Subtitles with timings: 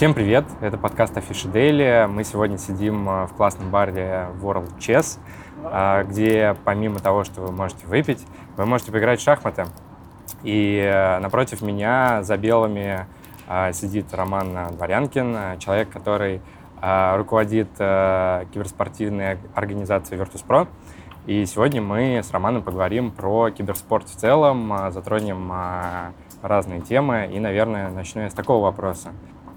[0.00, 0.46] Всем привет!
[0.62, 2.06] Это подкаст Афиши Дейли.
[2.08, 5.18] Мы сегодня сидим э, в классном баре World Chess,
[5.62, 8.24] э, где помимо того, что вы можете выпить,
[8.56, 9.66] вы можете поиграть в шахматы.
[10.42, 13.04] И э, напротив меня за белыми
[13.74, 16.40] сидит Роман Дворянкин, человек, который
[16.80, 20.66] руководит киберспортивной организацией Virtus.pro.
[21.26, 25.52] И сегодня мы с Романом поговорим про киберспорт в целом, затронем
[26.40, 27.28] разные темы.
[27.30, 29.10] И, наверное, начну я с такого вопроса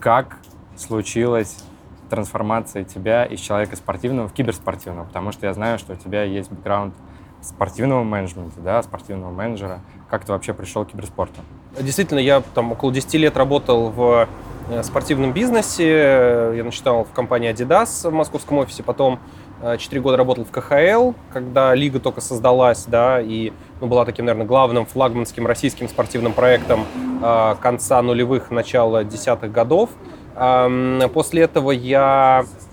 [0.03, 0.35] как
[0.75, 1.63] случилась
[2.09, 5.05] трансформация тебя из человека спортивного в киберспортивного?
[5.05, 6.93] Потому что я знаю, что у тебя есть бэкграунд
[7.41, 9.79] спортивного менеджмента, да, спортивного менеджера.
[10.09, 11.39] Как ты вообще пришел к киберспорту?
[11.79, 14.27] Действительно, я там около 10 лет работал в
[14.69, 16.51] э, спортивном бизнесе.
[16.53, 19.19] Я начинал в компании Adidas в московском офисе, потом
[19.63, 24.45] 4 года работал в КХЛ, когда лига только создалась, да, и ну, была таким, наверное,
[24.45, 26.85] главным флагманским российским спортивным проектом
[27.21, 29.89] э, конца нулевых, начала десятых годов.
[30.35, 32.45] Э, после этого я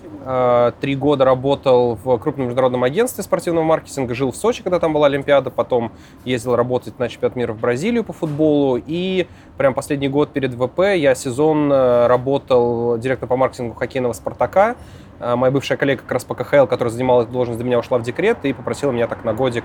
[0.81, 5.07] три года работал в крупном международном агентстве спортивного маркетинга, жил в Сочи, когда там была
[5.07, 5.91] Олимпиада, потом
[6.25, 10.79] ездил работать на чемпионат мира в Бразилию по футболу, и прям последний год перед ВП
[10.95, 14.75] я сезон э, работал директором по маркетингу хоккейного «Спартака»,
[15.21, 17.99] а, моя бывшая коллега как раз по КХЛ, которая занимала эту должность, до меня ушла
[17.99, 19.63] в декрет и попросила меня так на годик,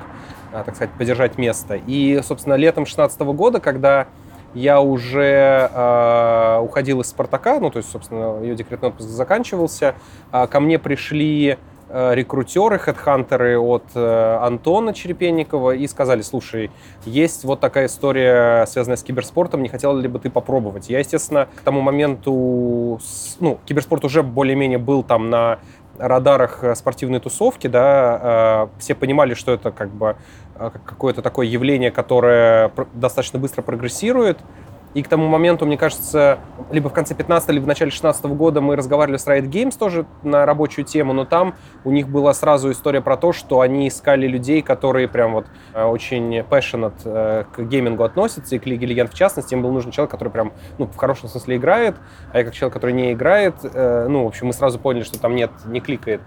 [0.52, 1.80] так сказать, подержать место.
[1.86, 4.06] И, собственно, летом 2016 года, когда
[4.56, 9.94] я уже э, уходил из «Спартака», ну, то есть, собственно, ее декретный отпуск заканчивался,
[10.32, 16.72] э, ко мне пришли Э, рекрутеры, хедхантеры от э, Антона Черепенникова и сказали, слушай,
[17.04, 20.90] есть вот такая история, связанная с киберспортом, не хотел ли бы ты попробовать?
[20.90, 22.98] Я, естественно, к тому моменту,
[23.38, 25.60] ну, киберспорт уже более-менее был там на
[25.98, 30.16] радарах э, спортивной тусовки, да, все понимали, что это как бы
[30.58, 34.38] какое-то такое явление, которое достаточно быстро прогрессирует,
[34.96, 36.38] и к тому моменту, мне кажется,
[36.70, 40.06] либо в конце 15 либо в начале 16 года мы разговаривали с Riot Games тоже
[40.22, 44.26] на рабочую тему, но там у них была сразу история про то, что они искали
[44.26, 49.12] людей, которые прям вот э, очень passionate э, к геймингу относятся, и к Лиге Легенд
[49.12, 49.52] в частности.
[49.52, 51.96] Им был нужен человек, который прям, ну, в хорошем смысле играет,
[52.32, 55.20] а я как человек, который не играет, э, ну, в общем, мы сразу поняли, что
[55.20, 56.22] там нет, не кликает.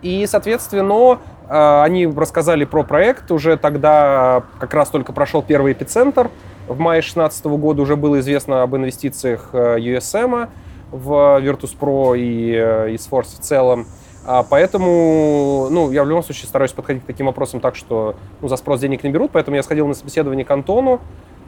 [0.00, 1.18] И, соответственно,
[1.48, 3.30] они рассказали про проект.
[3.30, 6.30] Уже тогда как раз только прошел первый эпицентр.
[6.66, 10.48] В мае 2016 года уже было известно об инвестициях USM э,
[10.90, 11.10] в
[11.42, 13.86] Virtus.pro и э, eSforce в целом.
[14.26, 18.48] А поэтому, ну, я в любом случае стараюсь подходить к таким вопросам так, что ну,
[18.48, 21.00] за спрос денег не берут, поэтому я сходил на собеседование к Антону.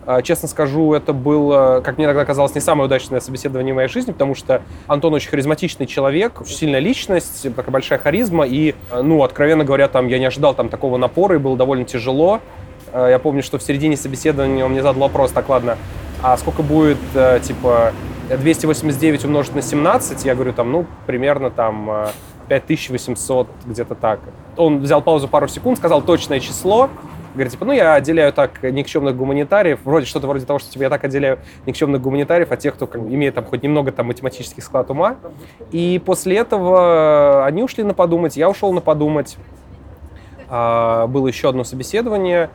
[0.04, 3.88] А, честно скажу, это было, как мне тогда казалось, не самое удачное собеседование в моей
[3.88, 9.02] жизни, потому что Антон очень харизматичный человек, очень сильная личность, такая большая харизма, и, э,
[9.02, 12.40] ну, откровенно говоря, там я не ожидал там такого напора, и было довольно тяжело.
[12.92, 15.76] Э, я помню, что в середине собеседования он мне задал вопрос, так, ладно,
[16.22, 17.92] а сколько будет, э, типа,
[18.28, 20.24] 289 умножить на 17?
[20.24, 22.08] Я говорю, там, ну, примерно там
[22.48, 24.20] 5800, э, где-то так.
[24.56, 26.90] Он взял паузу пару секунд, сказал точное число,
[27.34, 30.90] говорит, типа, ну, я отделяю так никчемных гуманитариев, вроде что-то вроде того, что типа, я
[30.90, 34.90] так отделяю никчемных гуманитариев от тех, кто как, имеет там хоть немного там математический склад
[34.90, 35.16] ума.
[35.70, 39.36] И после этого они ушли на подумать, я ушел на подумать.
[40.48, 42.50] А, было еще одно собеседование,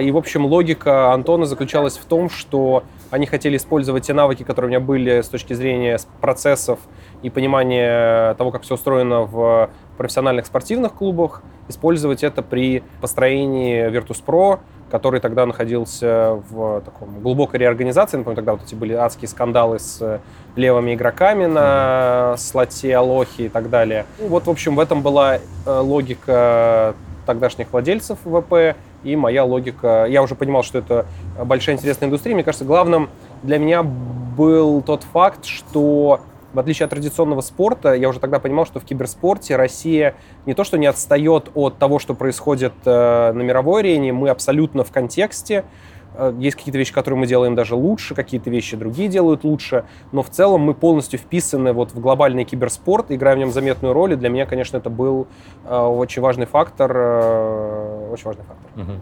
[0.00, 4.68] и, в общем, логика Антона заключалась в том, что они хотели использовать те навыки, которые
[4.68, 6.78] у меня были с точки зрения процессов
[7.22, 14.60] и понимания того, как все устроено в профессиональных спортивных клубах, использовать это при построении Virtus.pro,
[14.90, 18.18] который тогда находился в таком глубокой реорганизации.
[18.18, 20.20] Напомню, тогда вот эти были адские скандалы с
[20.54, 24.06] левыми игроками на слоте Алохи и так далее.
[24.18, 26.94] Ну, вот, в общем, в этом была э, логика
[27.24, 30.06] тогдашних владельцев ВП, и моя логика...
[30.08, 31.06] Я уже понимал, что это
[31.44, 32.34] большая интересная индустрия.
[32.34, 33.10] Мне кажется, главным
[33.42, 36.20] для меня был тот факт, что
[36.52, 40.14] в отличие от традиционного спорта, я уже тогда понимал, что в киберспорте Россия
[40.46, 44.84] не то что не отстает от того, что происходит э, на мировой арене, мы абсолютно
[44.84, 45.64] в контексте.
[46.14, 50.22] Э, есть какие-то вещи, которые мы делаем даже лучше, какие-то вещи другие делают лучше, но
[50.22, 54.16] в целом мы полностью вписаны вот в глобальный киберспорт, играем в нем заметную роль, и
[54.16, 55.26] для меня, конечно, это был
[55.64, 58.82] э, очень важный фактор, э, очень важный фактор.
[58.82, 59.00] Угу.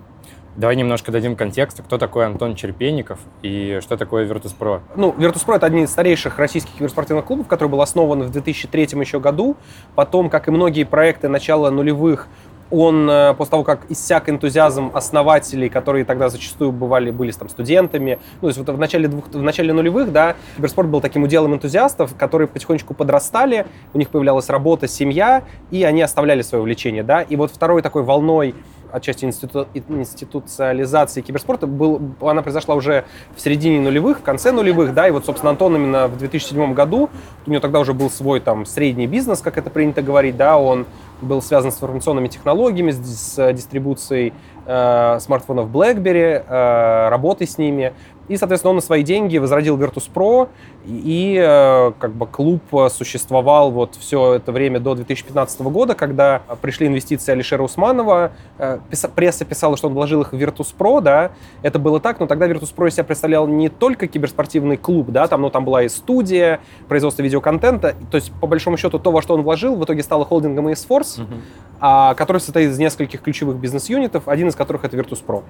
[0.57, 4.81] Давай немножко дадим контекст, кто такой Антон Черепенников и что такое Virtus.pro.
[4.97, 9.21] Ну, Virtus.pro— это один из старейших российских киберспортивных клубов, который был основан в 2003 еще
[9.21, 9.57] году.
[9.95, 12.27] Потом, как и многие проекты начала нулевых,
[12.71, 18.19] он э, после того, как иссяк энтузиазм основателей, которые тогда зачастую бывали, были там студентами,
[18.37, 21.55] ну, то есть вот в начале, двух, в начале нулевых, да, киберспорт был таким уделом
[21.55, 27.23] энтузиастов, которые потихонечку подрастали, у них появлялась работа, семья, и они оставляли свое увлечение, да,
[27.23, 28.55] и вот второй такой волной
[28.93, 33.05] отчасти институ, институциализации киберспорта, был, она произошла уже
[33.37, 37.11] в середине нулевых, в конце нулевых, да, и вот, собственно, Антон именно в 2007 году,
[37.47, 40.87] у него тогда уже был свой там средний бизнес, как это принято говорить, да, он
[41.23, 44.33] был связан с информационными технологиями, с, с дистрибуцией
[44.67, 47.93] э, смартфонов BlackBerry, э, работой с ними.
[48.31, 50.49] И, соответственно, он на свои деньги возродил Virtus.pro,
[50.87, 56.43] и, и э, как бы клуб существовал вот все это время до 2015 года, когда
[56.63, 58.31] пришли инвестиции Алишера Усманова.
[58.59, 58.79] Э,
[59.17, 61.33] пресса писала, что он вложил их в Virtus.pro, да,
[61.63, 65.43] это было так, но тогда Virtus.pro из себя представлял не только киберспортивный клуб, да, там,
[65.43, 69.35] ну, там была и студия, производство видеоконтента, то есть, по большому счету, то, во что
[69.35, 71.41] он вложил, в итоге стало холдингом ESForce, mm-hmm.
[71.81, 75.43] а, который состоит из нескольких ключевых бизнес-юнитов, один из которых это Virtus.pro.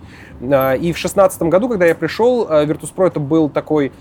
[0.50, 3.93] А, и в 2016 году, когда я пришел, Virtus.pro это был такой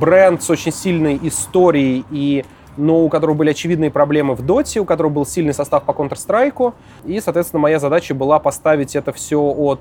[0.00, 2.44] бренд с очень сильной историей и
[2.76, 6.74] но у которого были очевидные проблемы в доте, у которого был сильный состав по Counter-Strike.
[7.04, 9.80] И, соответственно, моя задача была поставить это все от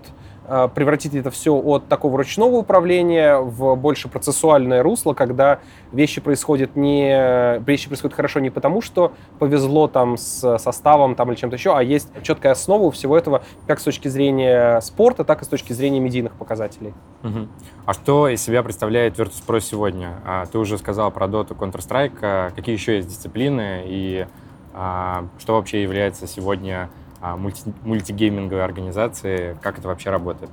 [0.76, 5.60] превратить это все от такого ручного управления в больше процессуальное русло, когда
[5.92, 11.38] вещи происходят не вещи происходят хорошо не потому, что повезло там с составом там или
[11.38, 15.46] чем-то еще, а есть четкая основа всего этого как с точки зрения спорта, так и
[15.46, 16.94] с точки зрения медийных показателей.
[17.24, 17.48] Угу.
[17.86, 20.20] А что из себя представляет Virtus.pro сегодня?
[20.26, 22.18] А, ты уже сказал про Dota, Counter-Strike.
[22.22, 24.26] А какие еще есть дисциплины и
[24.74, 30.50] а, что вообще является сегодня а, мульти, мультигейминговой организации, как это вообще работает?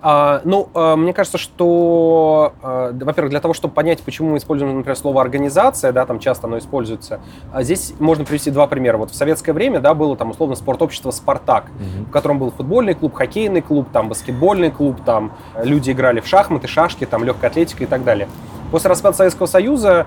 [0.00, 4.76] А, ну, а, мне кажется, что, а, во-первых, для того, чтобы понять, почему мы используем,
[4.76, 7.20] например, слово организация, да, там часто оно используется,
[7.52, 8.96] а здесь можно привести два примера.
[8.96, 12.06] Вот в советское время, да, было там условно спортобщество Спартак, угу.
[12.06, 16.68] в котором был футбольный клуб, хоккейный клуб, там баскетбольный клуб, там люди играли в шахматы,
[16.68, 18.28] шашки, там легкая атлетика и так далее.
[18.70, 20.06] После распада Советского Союза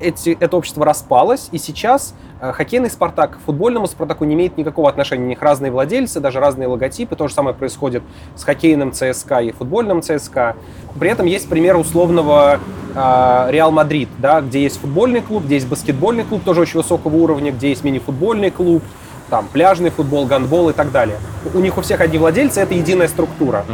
[0.00, 4.88] эти, это общество распалось, и сейчас э, хоккейный «Спартак» к футбольному «Спартаку» не имеет никакого
[4.88, 5.24] отношения.
[5.24, 7.16] У них разные владельцы, даже разные логотипы.
[7.16, 8.02] То же самое происходит
[8.34, 10.56] с хоккейным ЦСКА и футбольным ЦСКА.
[10.98, 12.60] При этом есть пример условного
[12.94, 17.14] э, Реал Мадрид, да, где есть футбольный клуб, где есть баскетбольный клуб тоже очень высокого
[17.16, 18.82] уровня, где есть мини-футбольный клуб,
[19.30, 21.16] там пляжный футбол, гандбол и так далее.
[21.54, 23.64] У них у всех одни владельцы, это единая структура.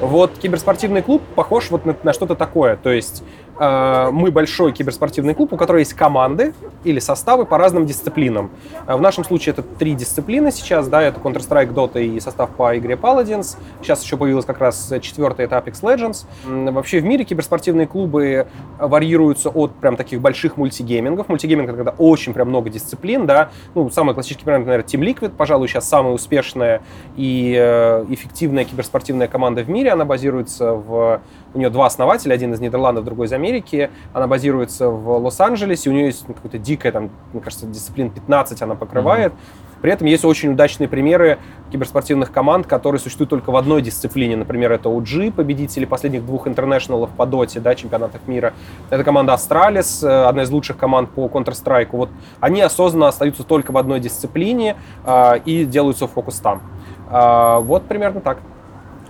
[0.00, 0.08] Угу.
[0.08, 2.76] Вот киберспортивный клуб похож вот на, на что-то такое.
[2.76, 3.24] То есть
[3.58, 6.54] мы большой киберспортивный клуб, у которого есть команды
[6.84, 8.50] или составы по разным дисциплинам.
[8.86, 12.76] Э, в нашем случае это три дисциплины сейчас, да, это Counter-Strike, Dota и состав по
[12.78, 13.56] игре Paladins.
[13.82, 16.26] Сейчас еще появилась как раз четвертый этап Apex Legends.
[16.72, 18.46] Вообще в мире киберспортивные клубы
[18.78, 21.28] варьируются от прям таких больших мультигеймингов.
[21.28, 23.50] Мультигейминг это когда очень прям много дисциплин, да.
[23.74, 26.82] Ну, самый классический пример, наверное, Team Liquid, пожалуй, сейчас самая успешная
[27.16, 29.90] и э, эффективная киберспортивная команда в мире.
[29.90, 31.20] Она базируется в
[31.56, 33.90] у нее два основателя, один из Нидерландов, другой из Америки.
[34.12, 35.88] Она базируется в Лос-Анджелесе.
[35.88, 39.32] У нее есть ну, какая-то дикая, там, мне кажется, дисциплин 15 она покрывает.
[39.32, 39.66] Mm-hmm.
[39.80, 41.38] При этом есть очень удачные примеры
[41.70, 44.36] киберспортивных команд, которые существуют только в одной дисциплине.
[44.36, 48.52] Например, это OG, победители последних двух интернешнлов по доте, да, чемпионатах мира.
[48.90, 51.88] Это команда Astralis, э, одна из лучших команд по Counter-Strike.
[51.92, 52.10] Вот
[52.40, 56.62] они осознанно остаются только в одной дисциплине э, и делают свой фокус там.
[57.10, 58.38] Э, вот примерно так.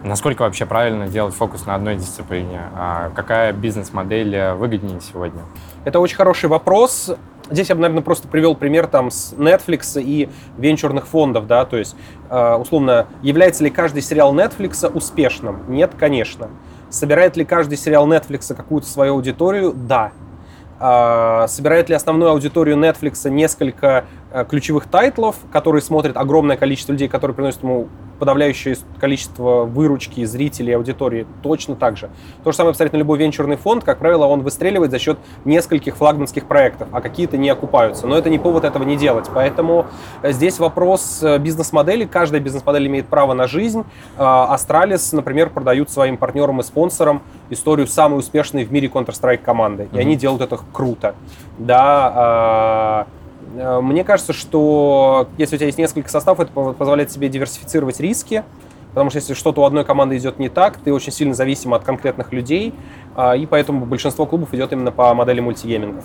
[0.06, 2.60] Насколько вообще правильно делать фокус на одной дисциплине?
[2.76, 5.42] А какая бизнес-модель выгоднее сегодня?
[5.84, 7.10] Это очень хороший вопрос.
[7.50, 11.76] Здесь я бы, наверное, просто привел пример там с Netflix и венчурных фондов, да, то
[11.76, 11.96] есть,
[12.30, 15.64] э, условно, является ли каждый сериал Netflix успешным?
[15.68, 16.50] Нет, конечно.
[16.88, 19.72] Собирает ли каждый сериал Netflix какую-то свою аудиторию?
[19.74, 20.12] Да.
[20.78, 27.08] А, собирает ли основную аудиторию Netflix несколько э, ключевых тайтлов, которые смотрит огромное количество людей,
[27.08, 32.10] которые приносят ему подавляющее количество выручки зрителей, аудитории, точно так же.
[32.44, 36.46] То же самое абсолютно любой венчурный фонд, как правило, он выстреливает за счет нескольких флагманских
[36.46, 38.06] проектов, а какие-то не окупаются.
[38.06, 39.26] Но это не повод этого не делать.
[39.32, 39.86] Поэтому
[40.22, 42.04] э, здесь вопрос э, бизнес-модели.
[42.04, 43.84] Каждая бизнес-модель имеет право на жизнь.
[44.16, 49.88] Астралис, например, продают своим партнерам и спонсорам историю самой успешной в мире Counter-Strike команды.
[49.92, 50.00] И mm-hmm.
[50.00, 51.14] они делают это круто.
[51.58, 53.04] Да, Э,
[53.54, 58.44] мне кажется, что если у тебя есть несколько составов, это позволяет себе диверсифицировать риски,
[58.90, 61.84] потому что если что-то у одной команды идет не так, ты очень сильно зависим от
[61.84, 62.74] конкретных людей,
[63.14, 66.04] а, и поэтому большинство клубов идет именно по модели мультигеймингов.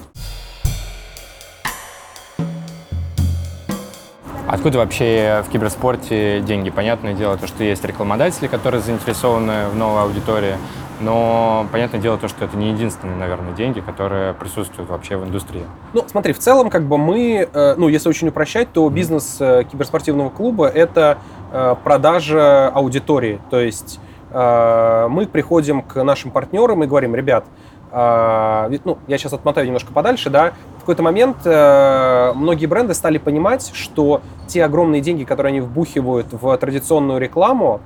[4.47, 6.69] Откуда вообще в киберспорте деньги?
[6.69, 10.57] Понятное дело, то, что есть рекламодатели, которые заинтересованы в новой аудитории,
[11.01, 15.63] но понятное дело то, что это не единственные, наверное, деньги, которые присутствуют вообще в индустрии.
[15.93, 19.63] Ну, смотри, в целом, как бы мы, э, ну, если очень упрощать, то бизнес э,
[19.71, 21.17] киберспортивного клуба— это
[21.51, 23.39] э, продажа аудитории.
[23.49, 23.99] То есть
[24.33, 27.43] мы приходим к нашим партнерам и говорим, ребят,
[27.91, 33.69] ну, я сейчас отмотаю немножко подальше, да, в какой-то момент э, многие бренды стали понимать,
[33.71, 37.81] что те огромные деньги, которые они вбухивают в традиционную рекламу,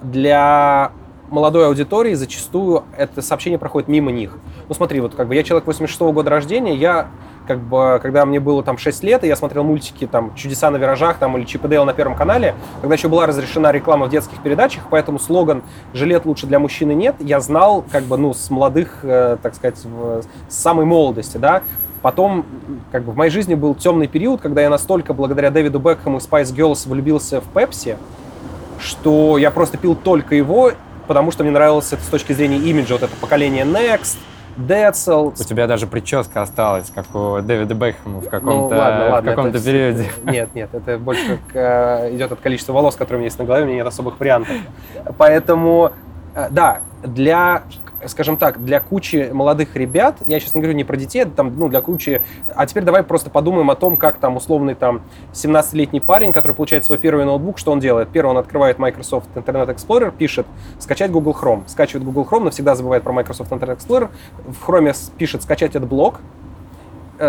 [0.00, 0.92] для
[1.30, 4.36] молодой аудитории зачастую это сообщение проходит мимо них.
[4.68, 7.08] Ну смотри, вот как бы я человек 86 -го года рождения, я
[7.46, 10.76] как бы, когда мне было там 6 лет, и я смотрел мультики там «Чудеса на
[10.76, 14.10] виражах» там, или «Чип и Дейл» на Первом канале, когда еще была разрешена реклама в
[14.10, 18.50] детских передачах, поэтому слоган «Жилет лучше для мужчины нет» я знал как бы, ну, с
[18.50, 21.62] молодых, э, так сказать, в, с самой молодости, да,
[22.02, 22.46] Потом,
[22.92, 26.20] как бы в моей жизни был темный период, когда я настолько благодаря Дэвиду Бекхэму и
[26.20, 27.98] Spice Girls влюбился в Пепси,
[28.78, 30.72] что я просто пил только его,
[31.10, 34.16] потому что мне нравилось это с точки зрения имиджа, вот это поколение Next,
[34.56, 35.30] Децл.
[35.30, 39.34] У тебя даже прическа осталась, как у Дэвида Бекхэма в каком-то, ну, ладно, ладно, в
[39.34, 40.06] каком-то периоде.
[40.22, 43.44] Нет, нет, это больше к, э, идет от количества волос, которые у меня есть на
[43.44, 44.54] голове, у меня нет особых вариантов.
[45.18, 45.90] Поэтому,
[46.36, 47.64] э, да, для
[48.06, 51.68] скажем так, для кучи молодых ребят, я сейчас не говорю не про детей, там, ну,
[51.68, 52.22] для кучи,
[52.54, 55.02] а теперь давай просто подумаем о том, как там условный там
[55.32, 58.08] 17-летний парень, который получает свой первый ноутбук, что он делает?
[58.08, 60.46] Первый он открывает Microsoft Internet Explorer, пишет
[60.78, 64.08] скачать Google Chrome, скачивает Google Chrome, навсегда забывает про Microsoft Internet Explorer,
[64.46, 66.20] в Chrome пишет скачать этот блок,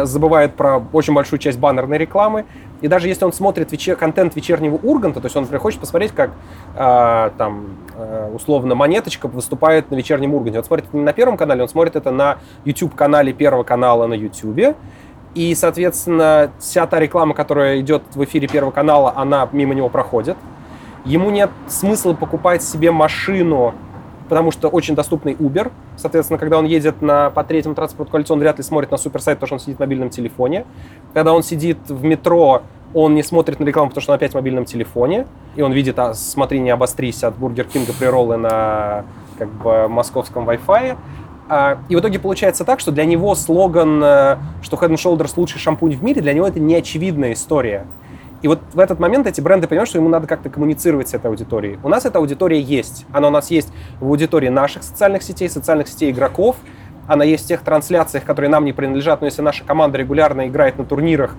[0.05, 2.45] забывает про очень большую часть баннерной рекламы.
[2.81, 6.31] И даже если он смотрит вечер, контент вечернего Урганта, то есть он хочет посмотреть, как
[6.75, 10.59] э, там э, условно монеточка выступает на вечернем Урганте.
[10.59, 14.15] Он смотрит это не на Первом канале, он смотрит это на YouTube-канале Первого канала на
[14.15, 14.75] YouTube.
[15.35, 20.37] И, соответственно, вся та реклама, которая идет в эфире Первого канала, она мимо него проходит.
[21.05, 23.73] Ему нет смысла покупать себе машину
[24.31, 25.73] потому что очень доступный Uber.
[25.97, 29.37] Соответственно, когда он едет на, по третьему транспортному кольцу, он вряд ли смотрит на суперсайт,
[29.37, 30.65] потому что он сидит в мобильном телефоне.
[31.13, 32.61] Когда он сидит в метро,
[32.93, 35.27] он не смотрит на рекламу, потому что он опять в мобильном телефоне.
[35.57, 39.03] И он видит а, «Смотри, не обострись» от Бургер Кинга pre-roll ы на
[39.37, 40.95] как бы, московском Wi-Fi.
[41.49, 45.59] А, и в итоге получается так, что для него слоган, э, что Head Shoulders лучший
[45.59, 47.85] шампунь в мире, для него это неочевидная история.
[48.41, 51.27] И вот в этот момент эти бренды понимают, что ему надо как-то коммуницировать с этой
[51.27, 51.77] аудиторией.
[51.83, 53.05] У нас эта аудитория есть.
[53.11, 56.55] Она у нас есть в аудитории наших социальных сетей, социальных сетей игроков.
[57.07, 59.21] Она есть в тех трансляциях, которые нам не принадлежат.
[59.21, 61.35] Но если наша команда регулярно играет на турнирах,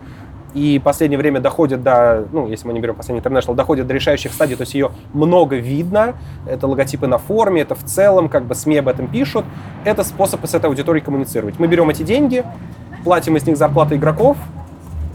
[0.55, 3.95] и в последнее время доходит до, ну, если мы не берем последний интернешнл, доходит до
[3.95, 6.15] решающих стадий, то есть ее много видно,
[6.47, 9.47] это логотипы на форме, это в целом, как бы СМИ об этом пишут,
[9.85, 11.59] это способ с этой аудиторией коммуницировать.
[11.59, 12.45] Мы берем эти деньги,
[13.03, 14.37] платим из них зарплаты игроков,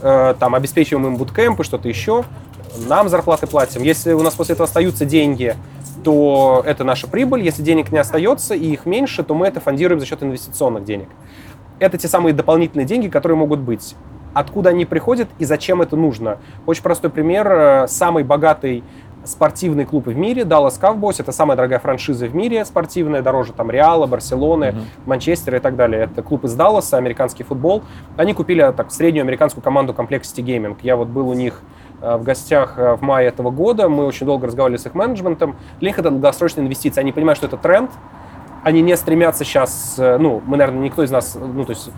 [0.08, 2.24] Э, там обеспечиваем им буткемпы, что-то еще,
[2.88, 3.84] нам зарплаты платим.
[3.84, 5.54] Если у нас после этого остаются деньги,
[6.02, 7.42] то это наша прибыль.
[7.42, 11.10] Если денег не остается и их меньше, то мы это фондируем за счет инвестиционных денег.
[11.80, 13.98] Это те самые дополнительные деньги, которые могут быть.
[14.34, 16.38] Откуда они приходят и зачем это нужно?
[16.66, 17.52] Очень простой пример.
[17.52, 18.86] Э, самый богатый
[19.28, 20.44] спортивные клубы в мире.
[20.44, 24.84] Dallas Cowboys— это самая дорогая франшиза в мире спортивная, дороже там Реала, Барселоны, mm-hmm.
[25.06, 26.04] Манчестера и так далее.
[26.04, 27.84] Это клуб из Далласа, американский футбол.
[28.16, 30.78] Они купили так среднюю американскую команду Complexity Gaming.
[30.82, 31.62] Я вот был у них
[32.02, 33.90] э, в гостях э, в мае этого года.
[33.90, 35.56] Мы очень долго разговаривали с их менеджментом.
[35.80, 37.02] Для них это долгосрочная инвестиция.
[37.02, 37.92] Они понимают, что это тренд.
[38.64, 41.90] Они не стремятся сейчас, э, ну, мы, наверное, никто из нас, ну, то есть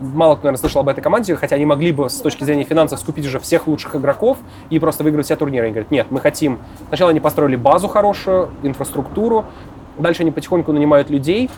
[0.00, 3.00] мало кто, наверное, слышал об этой команде, хотя они могли бы с точки зрения финансов
[3.00, 4.38] скупить уже всех лучших игроков
[4.70, 5.66] и просто выиграть все турниры.
[5.66, 6.58] Они говорят, нет, мы хотим...
[6.88, 9.44] Сначала они построили базу хорошую, инфраструктуру,
[9.98, 11.50] дальше они потихоньку нанимают людей,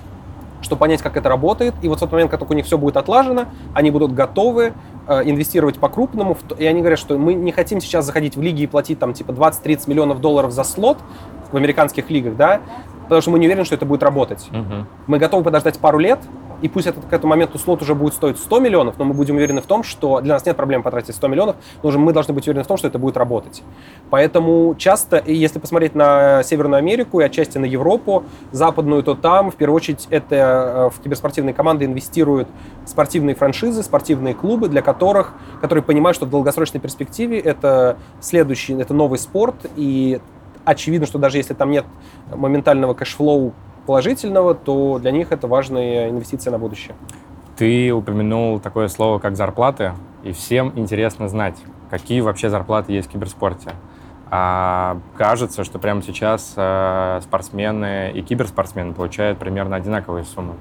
[0.62, 1.74] чтобы понять, как это работает.
[1.82, 4.72] И вот в тот момент, как у них все будет отлажено, они будут готовы
[5.06, 6.36] э, инвестировать по-крупному.
[6.58, 9.32] И они говорят, что мы не хотим сейчас заходить в лиги и платить там типа
[9.32, 10.98] 20-30 миллионов долларов за слот
[11.52, 12.60] в американских лигах, да,
[13.04, 14.48] потому что мы не уверены, что это будет работать.
[14.52, 14.86] Угу.
[15.08, 16.20] Мы готовы подождать пару лет,
[16.62, 19.36] и пусть этот, к этому моменту слот уже будет стоить 100 миллионов, но мы будем
[19.36, 22.34] уверены в том, что для нас нет проблем потратить 100 миллионов, но уже мы должны
[22.34, 23.62] быть уверены в том, что это будет работать.
[24.10, 29.56] Поэтому часто, если посмотреть на Северную Америку и отчасти на Европу, западную, то там, в
[29.56, 32.48] первую очередь, это э, в киберспортивные команды инвестируют
[32.86, 38.94] спортивные франшизы, спортивные клубы, для которых, которые понимают, что в долгосрочной перспективе это следующий, это
[38.94, 40.20] новый спорт, и
[40.64, 41.84] очевидно, что даже если там нет
[42.34, 43.52] моментального cash flow
[43.86, 46.94] положительного, то для них это важная инвестиция на будущее.
[47.56, 51.56] Ты упомянул такое слово, как зарплаты, и всем интересно знать,
[51.90, 53.72] какие вообще зарплаты есть в киберспорте.
[54.30, 60.54] А кажется, что прямо сейчас э, спортсмены и киберспортсмены получают примерно одинаковые суммы.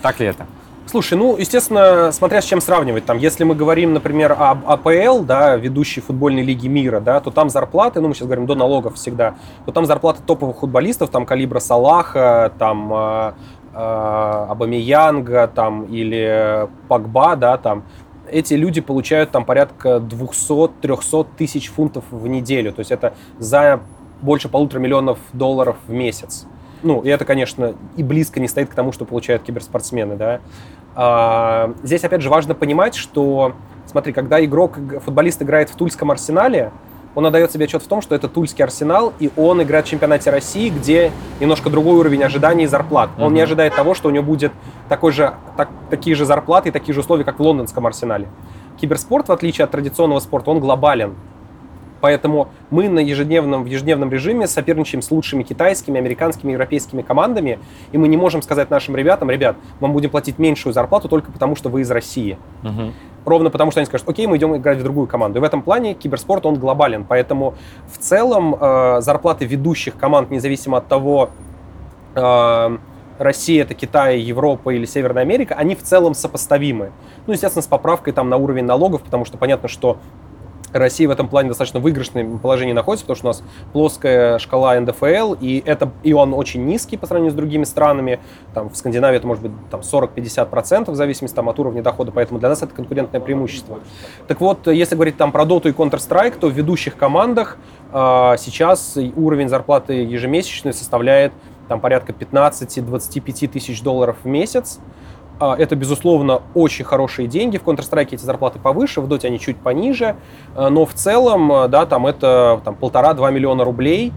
[0.00, 0.46] Так ли это?
[0.86, 3.06] Слушай, ну, естественно, смотря с чем сравнивать.
[3.06, 7.48] Там, если мы говорим, например, об АПЛ, да, ведущей футбольной лиги мира, да, то там
[7.48, 11.58] зарплаты, ну, мы сейчас говорим до налогов всегда, то там зарплаты топовых футболистов, там калибра
[11.58, 13.32] Салаха, там э,
[13.72, 17.84] э, Абамиянга, там, или Пагба, да, там,
[18.30, 22.72] эти люди получают там порядка 200-300 тысяч фунтов в неделю.
[22.72, 23.80] То есть это за
[24.22, 26.46] больше полутора миллионов долларов в месяц.
[26.84, 30.40] Ну, и это, конечно, и близко не стоит к тому, что получают киберспортсмены, да.
[30.94, 33.54] А, здесь, опять же, важно понимать, что,
[33.86, 36.70] смотри, когда игрок, футболист играет в Тульском арсенале,
[37.14, 40.30] он отдает себе отчет в том, что это Тульский арсенал, и он играет в чемпионате
[40.30, 41.10] России, где
[41.40, 43.10] немножко другой уровень ожиданий и зарплат.
[43.18, 43.34] Он mm-hmm.
[43.34, 44.52] не ожидает того, что у него будет
[44.88, 48.28] такой же, так, такие же зарплаты и такие же условия, как в лондонском арсенале.
[48.80, 51.14] Киберспорт, в отличие от традиционного спорта, он глобален.
[52.00, 57.58] Поэтому мы на ежедневном, в ежедневном режиме соперничаем с лучшими китайскими, американскими, европейскими командами,
[57.92, 61.56] и мы не можем сказать нашим ребятам, ребят, мы будем платить меньшую зарплату только потому,
[61.56, 62.36] что вы из России.
[62.62, 62.92] Угу.
[63.24, 65.38] Ровно потому, что они скажут, окей, мы идем играть в другую команду.
[65.38, 67.04] И в этом плане киберспорт, он глобален.
[67.04, 67.54] Поэтому
[67.86, 71.30] в целом э, зарплаты ведущих команд, независимо от того,
[72.14, 72.78] э,
[73.18, 76.92] Россия, это Китай, Европа или Северная Америка, они в целом сопоставимы.
[77.26, 79.98] Ну, естественно, с поправкой там на уровень налогов, потому что понятно, что
[80.74, 85.34] Россия в этом плане достаточно выигрышном положении находится, потому что у нас плоская шкала НДФЛ,
[85.40, 88.20] и, это, и он очень низкий по сравнению с другими странами.
[88.52, 92.40] Там, в Скандинавии это может быть там, 40-50% в зависимости там, от уровня дохода, поэтому
[92.40, 93.78] для нас это конкурентное преимущество.
[94.26, 97.56] Так вот, если говорить там про Dota и Counter-Strike, то в ведущих командах
[97.92, 101.32] э, сейчас уровень зарплаты ежемесячной составляет
[101.68, 104.80] там порядка 15-25 тысяч долларов в месяц.
[105.40, 107.58] А, это, безусловно, очень хорошие деньги.
[107.58, 110.16] В Counter-Strike эти зарплаты повыше, в Dota они чуть пониже.
[110.54, 114.12] А, но в целом, а, да, там это там, полтора-два миллиона рублей,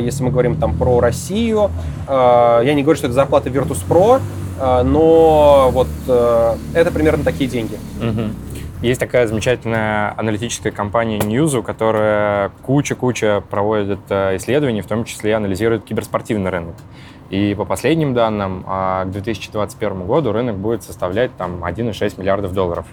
[0.00, 1.70] если мы говорим там про Россию.
[2.06, 4.20] Я не говорю, что это зарплата Virtus.pro,
[4.82, 7.78] но вот это примерно такие деньги.
[8.82, 16.50] Есть такая замечательная аналитическая компания Newzoo, которая куча-куча проводит исследований, в том числе анализирует киберспортивный
[16.50, 16.74] рынок.
[17.32, 22.84] И по последним данным, а, к 2021 году рынок будет составлять там 1,6 миллиардов долларов.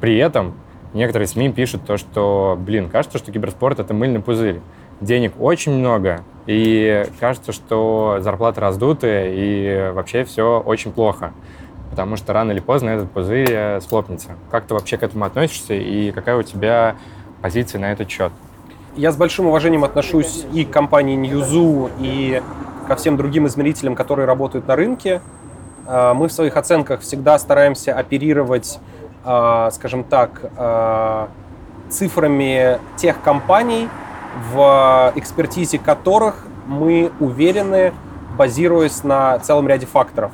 [0.00, 0.54] При этом
[0.94, 4.60] некоторые СМИ пишут то, что, блин, кажется, что киберспорт— это мыльный пузырь.
[5.00, 11.32] Денег очень много, и кажется, что зарплаты раздуты, и вообще все очень плохо.
[11.90, 14.36] Потому что рано или поздно этот пузырь э, схлопнется.
[14.52, 16.94] Как ты вообще к этому относишься, и какая у тебя
[17.42, 18.30] позиция на этот счет?
[18.94, 22.42] Я с большим уважением отношусь и к компании Newzoo, и
[22.86, 25.22] ко всем другим измерителям, которые работают на рынке.
[25.86, 28.80] А, мы в своих оценках всегда стараемся оперировать,
[29.24, 31.30] а, скажем так, а,
[31.88, 33.88] цифрами тех компаний,
[34.52, 37.94] в экспертизе которых мы уверены,
[38.36, 40.32] базируясь на целом ряде факторов.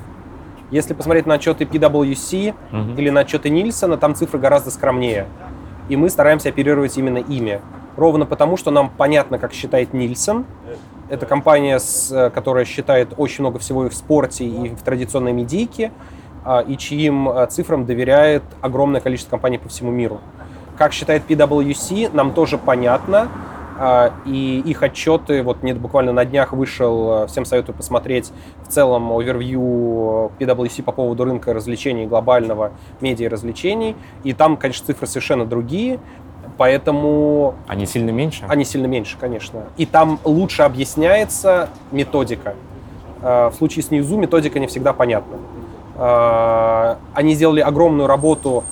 [0.70, 3.00] Если посмотреть на отчеты PwC угу.
[3.00, 5.26] или на отчеты Нильсона, там цифры гораздо скромнее.
[5.88, 7.60] И мы стараемся оперировать именно ими.
[7.98, 10.46] Ровно потому, что нам понятно, как считает Нильсон,
[11.08, 15.90] это компания, с, которая считает очень много всего и в спорте, и в традиционной медийке,
[16.44, 20.20] а, и чьим а, цифрам доверяет огромное количество компаний по всему миру.
[20.76, 23.26] Как считает PwC, нам тоже понятно,
[23.80, 28.30] а, и их отчеты, вот не буквально на днях вышел, всем советую посмотреть
[28.64, 33.96] в целом овервью PwC по поводу рынка развлечений, глобального медиа развлечений.
[34.22, 35.98] И там, конечно, цифры совершенно другие.
[36.58, 37.54] Поэтому...
[37.68, 38.44] Они сильно меньше?
[38.48, 39.62] Они сильно меньше, конечно.
[39.76, 42.54] И там лучше объясняется методика.
[43.22, 45.36] Э, в случае с Ньюзу методика не всегда понятна.
[45.96, 48.64] Э, они сделали огромную работу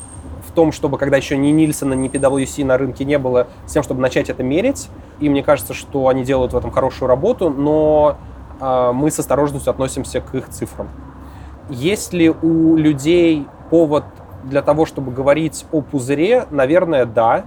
[0.46, 3.84] в том, чтобы, когда еще ни Нильсона, ни PwC на рынке не было, с тем,
[3.84, 4.88] чтобы начать это мерить.
[5.20, 8.16] И мне кажется, что они делают в этом хорошую работу, но
[8.60, 10.88] э, мы с осторожностью относимся к их цифрам.
[11.70, 14.04] Есть ли у людей повод
[14.42, 16.46] для того, чтобы говорить о пузыре?
[16.50, 17.44] Наверное, да.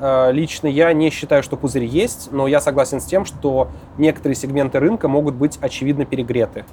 [0.00, 4.34] Э, лично я не считаю, что пузырь есть, но я согласен с тем, что некоторые
[4.34, 6.64] сегменты рынка могут быть очевидно перегреты.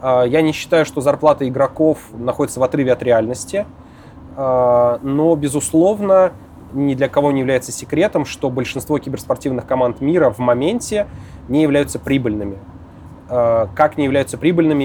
[0.00, 3.66] Э, я не считаю, что зарплата игроков находится в отрыве от реальности,
[4.36, 6.32] э, но, безусловно,
[6.72, 11.08] ни для кого не является секретом, что большинство киберспортивных команд мира в моменте
[11.48, 12.58] не являются прибыльными.
[13.26, 14.84] Как не являются прибыльными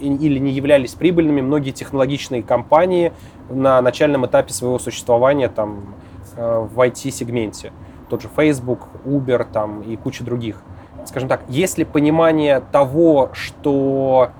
[0.00, 3.12] или не являлись прибыльными многие технологичные компании
[3.50, 5.94] на начальном этапе своего существования, там,
[6.36, 7.72] в IT-сегменте.
[8.08, 10.62] Тот же Facebook, Uber там, и куча других.
[11.06, 14.30] Скажем так, есть ли понимание того, что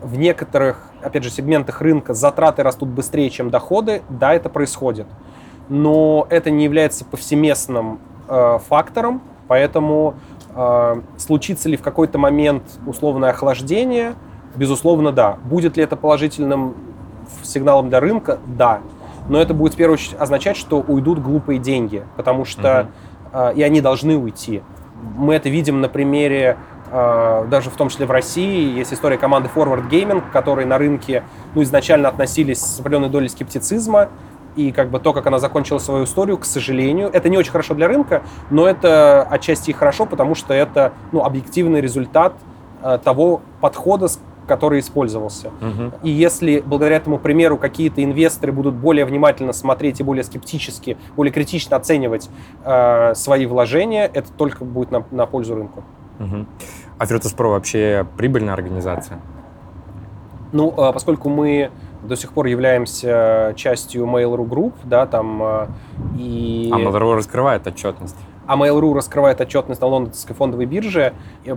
[0.00, 5.06] в некоторых, опять же, сегментах рынка затраты растут быстрее, чем доходы, да, это происходит.
[5.68, 10.14] Но это не является повсеместным э, фактором, поэтому
[10.54, 14.14] э, случится ли в какой-то момент условное охлаждение,
[14.56, 15.36] безусловно, да.
[15.44, 16.74] Будет ли это положительным
[17.42, 18.38] сигналом для рынка?
[18.46, 18.80] Да
[19.28, 22.88] но это будет в первую очередь означать, что уйдут глупые деньги, потому что
[23.32, 23.52] uh-huh.
[23.52, 24.62] э, и они должны уйти.
[25.16, 26.56] Мы это видим на примере
[26.90, 31.22] э, даже в том числе в России есть история команды Forward Gaming, которые на рынке
[31.54, 34.08] ну, изначально относились с определенной долей скептицизма,
[34.56, 37.74] и как бы то, как она закончила свою историю, к сожалению, это не очень хорошо
[37.74, 42.32] для рынка, но это отчасти и хорошо, потому что это ну, объективный результат
[42.82, 44.08] э, того подхода,
[44.48, 45.48] который использовался.
[45.48, 45.98] Угу.
[46.02, 51.32] И если благодаря этому примеру какие-то инвесторы будут более внимательно смотреть и более скептически, более
[51.32, 52.28] критично оценивать
[52.64, 55.84] э, свои вложения, это только будет на, на пользу рынку.
[56.18, 56.46] Угу.
[56.98, 59.20] А Virtus.pro вообще прибыльная организация?
[60.50, 61.70] Ну, э, поскольку мы
[62.02, 65.66] до сих пор являемся частью Mail.ru Group, да, там э,
[66.18, 66.70] и...
[66.72, 68.16] А Mail.ru раскрывает отчетность
[68.48, 71.12] а Mail.ru раскрывает отчетность на лондонской фондовой бирже,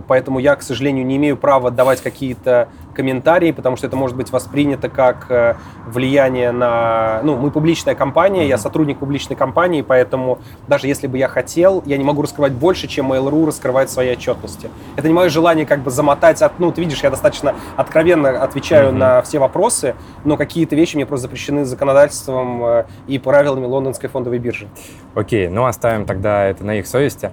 [0.06, 4.30] поэтому я, к сожалению, не имею права давать какие-то комментарии, потому что это может быть
[4.30, 5.54] воспринято как э,
[5.86, 7.20] влияние на...
[7.22, 11.96] Ну, мы публичная компания, я сотрудник публичной компании, поэтому даже если бы я хотел, я
[11.96, 14.70] не могу раскрывать больше, чем Mail.ru раскрывает свои отчетности.
[14.96, 16.42] Это не мое желание как бы замотать...
[16.42, 16.58] От...
[16.58, 18.96] Ну, ты видишь, я достаточно откровенно отвечаю mm-hmm.
[18.96, 24.38] на все вопросы, но какие-то вещи мне просто запрещены законодательством э, и правилами лондонской фондовой
[24.38, 24.68] биржи.
[25.14, 27.32] Окей, ну оставим тогда это на их совести.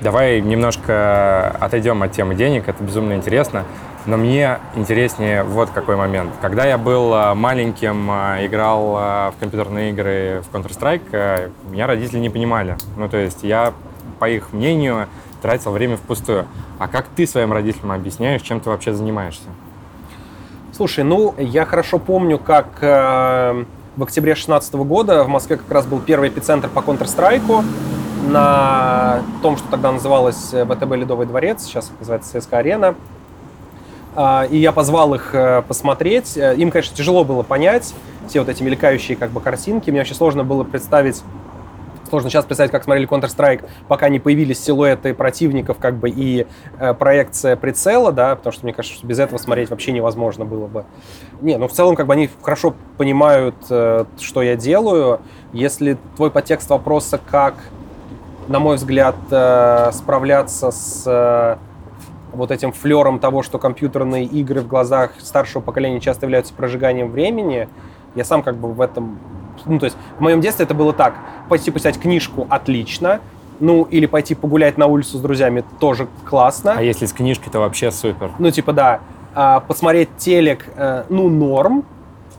[0.00, 3.64] Давай немножко отойдем от темы денег, это безумно интересно.
[4.06, 6.32] Но мне интереснее вот какой момент.
[6.40, 12.18] Когда я был а, маленьким, а, играл а, в компьютерные игры в Counter-Strike, меня родители
[12.18, 12.76] не понимали.
[12.96, 13.74] Ну, то есть я,
[14.18, 15.08] по их мнению,
[15.42, 16.46] тратил время впустую.
[16.78, 19.48] А как ты своим родителям объясняешь, чем ты вообще занимаешься?
[20.72, 23.64] Слушай, ну, я хорошо помню, как э,
[23.96, 27.64] в октябре 2016 года в Москве как раз был первый эпицентр по Counter-Strike
[28.26, 32.94] на том, что тогда называлось э, ВТБ Ледовый дворец, сейчас называется ЦСКА Арена.
[34.14, 36.36] А, и я позвал их э, посмотреть.
[36.36, 37.94] Э, им, конечно, тяжело было понять
[38.28, 39.90] все вот эти мелькающие как бы картинки.
[39.90, 41.22] Мне очень сложно было представить
[42.08, 46.46] Сложно сейчас представить, как смотрели Counter-Strike, пока не появились силуэты противников, как бы и
[46.98, 50.86] проекция прицела, да, потому что мне кажется, что без этого смотреть вообще невозможно было бы.
[51.42, 55.20] Не, ну в целом, как бы они хорошо понимают, что я делаю.
[55.52, 57.56] Если твой подтекст вопроса, как,
[58.48, 61.56] на мой взгляд, э, справляться с э,
[62.32, 67.68] вот этим флером того, что компьютерные игры в глазах старшего поколения часто являются прожиганием времени,
[68.14, 69.18] я сам как бы в этом
[69.66, 71.14] ну, то есть в моем детстве это было так.
[71.48, 73.20] Пойти почитать книжку– отлично.
[73.60, 76.74] Ну, или пойти погулять на улицу с друзьями– тоже классно.
[76.76, 78.30] А если с книжкой, то вообще супер.
[78.38, 79.00] Ну, типа, да.
[79.34, 81.84] А, посмотреть телек, э, ну, норм.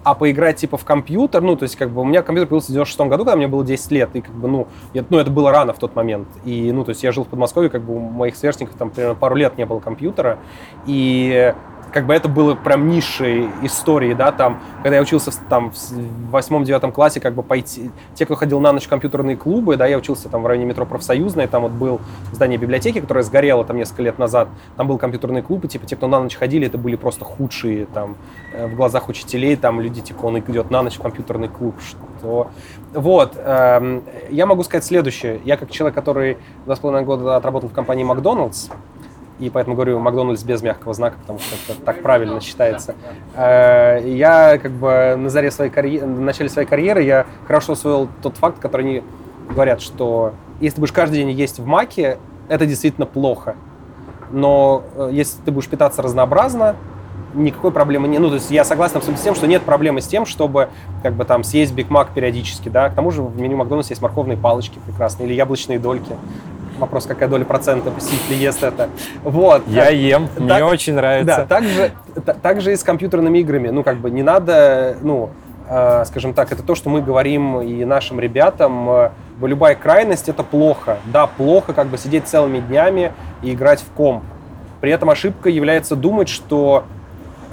[0.03, 2.73] А поиграть, типа, в компьютер, ну, то есть, как бы, у меня компьютер появился в
[2.73, 5.51] 96 году, когда мне было 10 лет, и, как бы, ну, я, ну, это было
[5.51, 6.27] рано в тот момент.
[6.45, 9.15] И, ну, то есть, я жил в Подмосковье, как бы, у моих сверстников там примерно
[9.15, 10.39] пару лет не было компьютера.
[10.85, 11.53] И
[11.91, 16.91] как бы это было прям нишей истории, да, там, когда я учился там в восьмом-девятом
[16.91, 20.29] классе, как бы пойти, те, кто ходил на ночь в компьютерные клубы, да, я учился
[20.29, 24.19] там в районе метро Профсоюзной, там вот был здание библиотеки, которое сгорело там несколько лет
[24.19, 27.25] назад, там был компьютерный клуб, и типа те, кто на ночь ходили, это были просто
[27.25, 28.15] худшие там
[28.53, 32.49] э, в глазах учителей, там люди, типа, он идет на ночь в компьютерный клуб, что...
[32.93, 37.69] Вот, эм, я могу сказать следующее, я как человек, который два с половиной года отработал
[37.69, 38.69] в компании Макдоналдс,
[39.39, 42.95] и поэтому говорю Макдональдс без мягкого знака, потому что это так правильно считается.
[43.35, 48.09] Э, я как бы на заре своей карьеры, на начале своей карьеры я хорошо усвоил
[48.21, 49.03] тот факт, который они
[49.49, 52.17] говорят, что если ты будешь каждый день есть в маке,
[52.49, 53.55] это действительно плохо.
[54.31, 56.75] Но э, если ты будешь питаться разнообразно,
[57.33, 58.21] никакой проблемы нет.
[58.21, 60.69] Ну, то есть я согласен абсолютно с тем, что нет проблемы с тем, чтобы
[61.03, 62.89] как бы там съесть Биг Мак периодически, да.
[62.89, 66.15] К тому же в меню Макдональдса есть морковные палочки прекрасные или яблочные дольки.
[66.79, 68.89] Вопрос, какая доля процента посетителей ест это.
[69.23, 69.63] Вот.
[69.67, 71.37] Я ем, так, мне очень нравится.
[71.39, 71.91] Да, также,
[72.41, 73.69] также и с компьютерными играми.
[73.69, 75.31] Ну, как бы не надо, ну,
[75.67, 78.89] э, скажем так, это то, что мы говорим и нашим ребятам.
[78.89, 79.11] Э,
[79.41, 80.97] любая крайность— это плохо.
[81.05, 83.11] Да, плохо как бы сидеть целыми днями
[83.43, 84.23] и играть в комп.
[84.81, 86.85] При этом ошибка является думать, что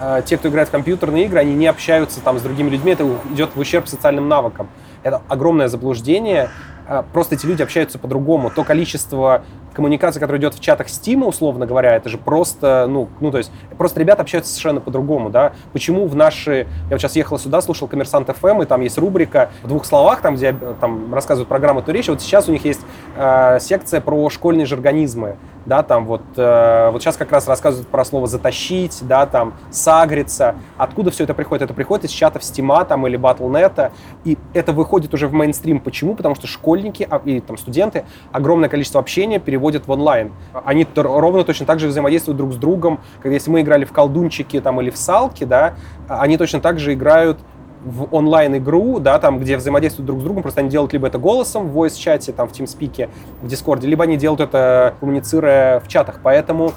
[0.01, 3.05] э, те, кто играет в компьютерные игры, они не общаются там с другими людьми, это
[3.33, 4.69] идет в ущерб социальным навыкам.
[5.03, 6.51] Это огромное заблуждение.
[6.89, 8.51] А, просто эти люди общаются по-другому.
[8.51, 9.45] То количество
[9.77, 13.53] коммуникации, которая идет в чатах Steam, условно говоря, это же просто, ну, ну, то есть,
[13.77, 15.53] просто ребята общаются совершенно по-другому, да.
[15.73, 16.67] Почему в наши...
[16.89, 20.23] Я вот сейчас ехал сюда, слушал Коммерсант FM, и там есть рубрика в двух словах,
[20.23, 22.09] там, где там рассказывают программу «Ту речь».
[22.09, 22.81] Вот сейчас у них есть
[23.17, 25.37] э, секция про школьные жаргонизмы
[25.67, 30.55] да, там вот, э, вот сейчас как раз рассказывают про слово «затащить», да, там, «сагриться».
[30.77, 31.65] Откуда все это приходит?
[31.65, 33.91] Это приходит из чатов Стима там или Battle.net,
[34.25, 35.81] и это выходит уже в мейнстрим.
[35.81, 36.15] Почему?
[36.15, 40.33] Потому что школьники а, и там студенты огромное количество общения переводят в онлайн.
[40.65, 43.01] Они ровно точно так же взаимодействуют друг с другом.
[43.21, 45.75] Когда если мы играли в колдунчики там или в салки, да,
[46.09, 47.39] они точно так же играют
[47.85, 51.69] в онлайн-игру, да, там, где взаимодействуют друг с другом, просто они делают либо это голосом
[51.69, 53.09] в voice-чате, там, в TeamSpeak,
[53.43, 56.21] в Discord, либо они делают это, коммуницируя в чатах.
[56.23, 56.73] Поэтому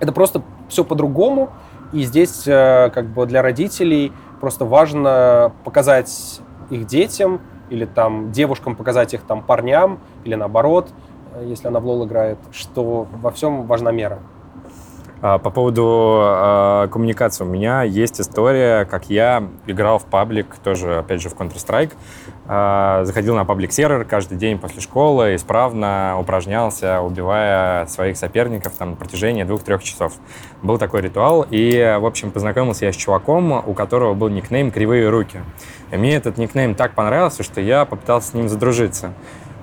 [0.00, 1.50] это просто все по-другому,
[1.92, 8.74] и здесь э, как бы для родителей просто важно показать их детям или там девушкам
[8.74, 10.88] показать их там парням или наоборот,
[11.44, 14.18] если она в лол играет, что во всем важна мера.
[15.24, 17.44] А, по поводу э, коммуникации.
[17.44, 21.92] У меня есть история, как я играл в паблик, тоже, опять же, в Counter-Strike.
[22.48, 28.96] Э, заходил на паблик-сервер каждый день после школы, исправно упражнялся, убивая своих соперников там, на
[28.96, 30.14] протяжении двух-трех часов.
[30.60, 31.46] Был такой ритуал.
[31.48, 35.40] И, в общем, познакомился я с чуваком, у которого был никнейм «Кривые руки».
[35.92, 39.12] И мне этот никнейм так понравился, что я попытался с ним задружиться.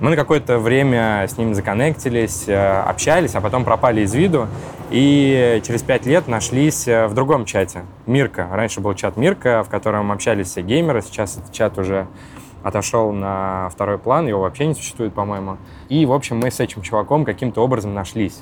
[0.00, 4.48] Мы на какое-то время с ним законнектились, э, общались, а потом пропали из виду.
[4.90, 7.82] И через пять лет нашлись э, в другом чате.
[8.06, 8.48] Мирка.
[8.50, 11.02] Раньше был чат Мирка, в котором общались все геймеры.
[11.02, 12.06] Сейчас этот чат уже
[12.62, 15.58] отошел на второй план, его вообще не существует, по-моему.
[15.90, 18.40] И, в общем, мы с этим чуваком каким-то образом нашлись.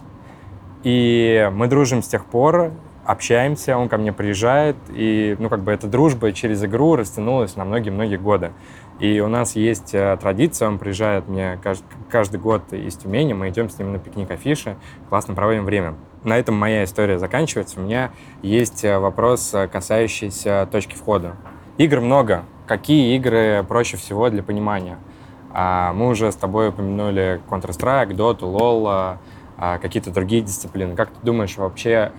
[0.84, 2.70] И мы дружим с тех пор,
[3.04, 7.64] общаемся, он ко мне приезжает, и, ну, как бы эта дружба через игру растянулась на
[7.64, 8.52] многие-многие годы.
[8.98, 13.48] И у нас есть э, традиция, он приезжает мне каждый, каждый год из Тюмени, мы
[13.48, 14.76] идем с ним на пикник афиши,
[15.08, 15.94] классно проводим время.
[16.24, 17.78] На этом моя история заканчивается.
[17.78, 18.11] У меня
[18.42, 21.37] есть э, вопрос, э, касающийся точки входа.
[21.76, 22.44] Игр много.
[22.66, 24.98] Какие игры проще всего для понимания?
[25.52, 29.18] А, мы уже с тобой упомянули Counter-Strike, Dota, LoL,
[29.56, 30.96] а, какие-то другие дисциплины.
[30.96, 32.12] Как ты думаешь вообще,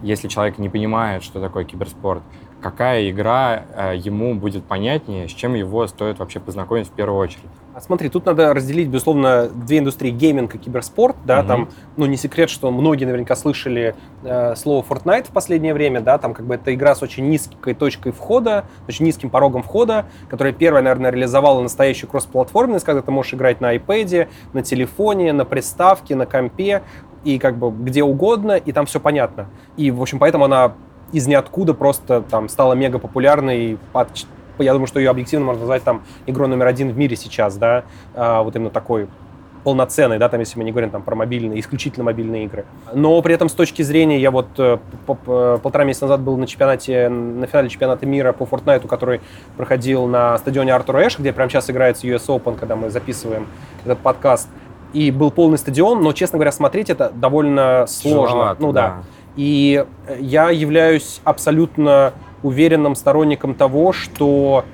[0.00, 2.22] если человек не понимает, что такое киберспорт,
[2.60, 7.44] какая игра э, ему будет понятнее, с чем его стоит вообще познакомить в первую очередь.
[7.74, 11.48] А смотри, тут надо разделить, безусловно, две индустрии гейминг и киберспорт, да, угу.
[11.48, 13.94] там, ну, не секрет, что многие наверняка слышали
[14.24, 17.74] э, слово Fortnite в последнее время, да, там, как бы, это игра с очень низкой
[17.74, 23.34] точкой входа, очень низким порогом входа, которая первая, наверное, реализовала настоящую кроссплатформенность, когда ты можешь
[23.34, 26.82] играть на iPad, на телефоне, на приставке, на компе,
[27.22, 29.48] и как бы где угодно, и там все понятно.
[29.76, 30.74] И, в общем, поэтому она
[31.12, 33.78] из ниоткуда просто там стала мега популярной.
[34.58, 37.84] Я думаю, что ее объективно можно назвать там игрой номер один в мире сейчас, да,
[38.14, 39.08] а, вот именно такой
[39.68, 42.64] полноценный, да, там, если мы не говорим там про мобильные, исключительно мобильные игры.
[42.94, 47.08] Но при этом с точки зрения, я вот э, полтора месяца назад был на чемпионате,
[47.08, 49.20] на финале чемпионата мира по Fortnite, который
[49.56, 53.46] проходил на стадионе Артур Эш, где прямо сейчас играется US Open, когда мы записываем
[53.84, 54.48] этот подкаст.
[54.94, 58.26] И был полный стадион, но, честно говоря, смотреть это довольно сложно.
[58.26, 58.88] Тяжеловато, ну да.
[58.88, 59.02] да.
[59.38, 59.86] И
[60.18, 64.64] я являюсь абсолютно уверенным сторонником того, что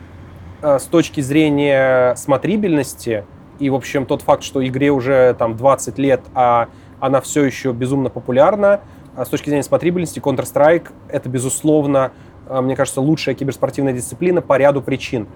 [0.62, 3.26] э, с точки зрения смотрибельности
[3.58, 7.72] и, в общем, тот факт, что игре уже там 20 лет, а она все еще
[7.72, 8.80] безумно популярна,
[9.14, 14.56] а с точки зрения смотрибельности Counter-Strike это, безусловно, э, мне кажется, лучшая киберспортивная дисциплина по
[14.56, 15.26] ряду причин.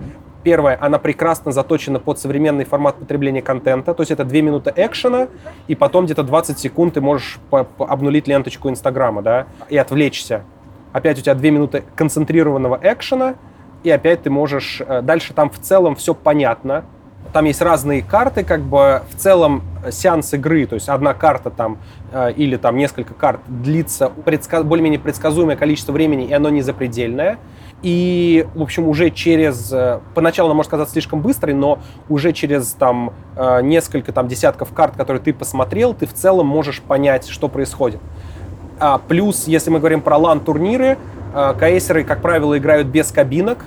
[0.42, 5.28] Первое, она прекрасно заточена под современный формат потребления контента, то есть это 2 минуты экшена,
[5.66, 10.44] и потом где-то 20 секунд ты можешь обнулить ленточку Инстаграма, да, и отвлечься.
[10.92, 13.34] Опять у тебя 2 минуты концентрированного экшена,
[13.82, 14.80] и опять ты можешь...
[14.86, 16.84] Э, дальше там в целом все понятно,
[17.32, 21.78] там есть разные карты, как бы в целом сеанс игры, то есть одна карта там
[22.12, 27.38] э, или там несколько карт длится предска- более-менее предсказуемое количество времени, и оно не запредельное.
[27.82, 29.72] И, в общем, уже через...
[29.72, 34.96] Э, поначалу, может казаться слишком быстрой, но уже через там э, несколько там десятков карт,
[34.96, 38.00] которые ты посмотрел, ты в целом можешь понять, что происходит.
[38.80, 40.98] А, плюс, если мы говорим про лан-турниры,
[41.34, 43.64] э, кейсеры, как правило, играют без кабинок,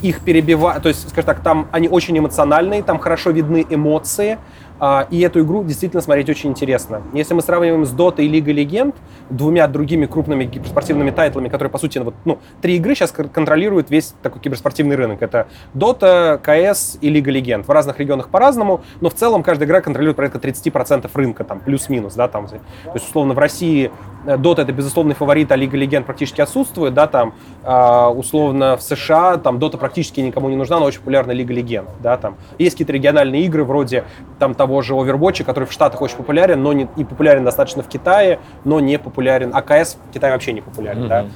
[0.00, 4.38] их перебивают, то есть, скажем так, там они очень эмоциональные, там хорошо видны эмоции,
[5.10, 7.02] и эту игру действительно смотреть очень интересно.
[7.12, 8.94] Если мы сравниваем с Dota и Лигой Легенд,
[9.30, 14.14] двумя другими крупными спортивными тайтлами, которые, по сути, вот, ну, три игры сейчас контролируют весь
[14.22, 15.22] такой киберспортивный рынок.
[15.22, 17.66] Это Dota, CS и Лига Легенд.
[17.66, 22.14] В разных регионах по-разному, но в целом каждая игра контролирует порядка 30% рынка, там, плюс-минус,
[22.14, 22.46] да, там.
[22.46, 22.60] То
[22.94, 23.90] есть, условно, в России
[24.26, 29.36] Dota это безусловный фаворит, а Лига Легенд практически отсутствует, да, там, э, условно, в США
[29.38, 32.36] там Dota практически никому не нужна, но очень популярна Лига Легенд, да, там.
[32.58, 34.04] Есть какие-то региональные игры, вроде,
[34.38, 37.88] там, того же Overwatch, который в Штатах очень популярен, но не, и популярен достаточно в
[37.88, 39.54] Китае, но не популярен.
[39.54, 41.08] АКС в Китае вообще не популярен, mm-hmm.
[41.08, 41.26] да.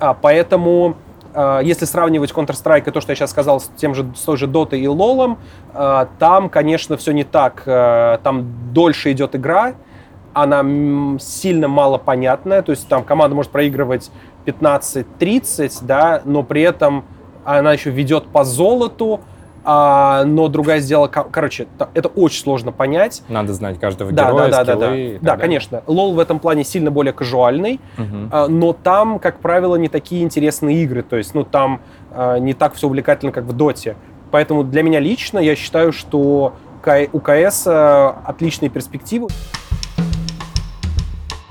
[0.00, 0.96] А, поэтому
[1.34, 4.36] а, если сравнивать Counter-Strike и то, что я сейчас сказал с тем же, с той
[4.36, 5.36] же Dota и LoL,
[5.72, 7.64] а, там, конечно, все не так.
[7.66, 9.74] А, там дольше идет игра,
[10.34, 14.10] она сильно мало понятная, то есть там команда может проигрывать
[14.46, 17.04] 15-30, да, но при этом
[17.44, 19.20] она еще ведет по золоту,
[19.66, 21.08] а, но другая сделала...
[21.08, 23.22] Короче, это очень сложно понять.
[23.28, 24.96] Надо знать каждого да, героя, да, да, да, да.
[25.20, 25.82] да, конечно.
[25.86, 28.28] Лол в этом плане сильно более кажуальный, угу.
[28.30, 31.02] а, но там, как правило, не такие интересные игры.
[31.02, 31.80] То есть, ну, там
[32.12, 33.96] а, не так все увлекательно, как в Доте.
[34.30, 36.54] Поэтому для меня лично я считаю, что
[37.12, 39.28] у КС а, отличные перспективы.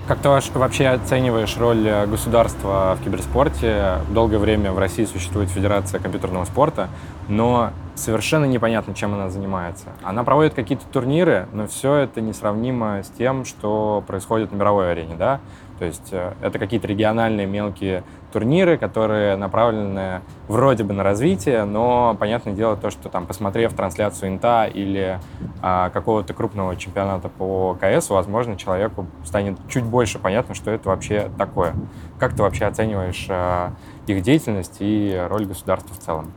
[0.06, 4.00] Как ты вообще оцениваешь роль э, государства в киберспорте?
[4.10, 6.90] Долгое время в России существует Федерация компьютерного спорта.
[7.30, 9.86] но совершенно непонятно, чем она занимается.
[10.04, 15.16] Она проводит какие-то турниры, но все это несравнимо с тем, что происходит на мировой арене,
[15.16, 15.40] да?
[15.80, 22.18] То есть э, это какие-то региональные мелкие турниры, которые направлены вроде бы на развитие, но
[22.20, 25.20] понятное дело то, что там, посмотрев трансляцию Инта или
[25.62, 31.30] а, какого-то крупного чемпионата по КС, возможно, человеку станет чуть больше понятно, что это вообще
[31.38, 31.76] такое.
[32.20, 33.74] Как ты вообще оцениваешь а,
[34.08, 36.34] их деятельность и роль государства в целом?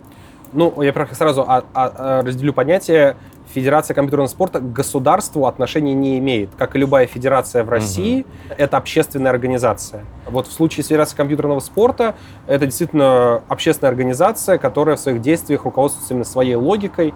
[0.53, 3.17] Ну, я сразу а, а, а, разделю понятие.
[3.53, 6.51] Федерация компьютерного спорта к государству отношения не имеет.
[6.57, 8.55] Как и любая федерация в России, угу.
[8.57, 10.05] это общественная организация.
[10.27, 12.15] Вот в случае с Федерацией компьютерного спорта
[12.47, 17.15] это действительно общественная организация, которая в своих действиях руководствуется именно своей логикой.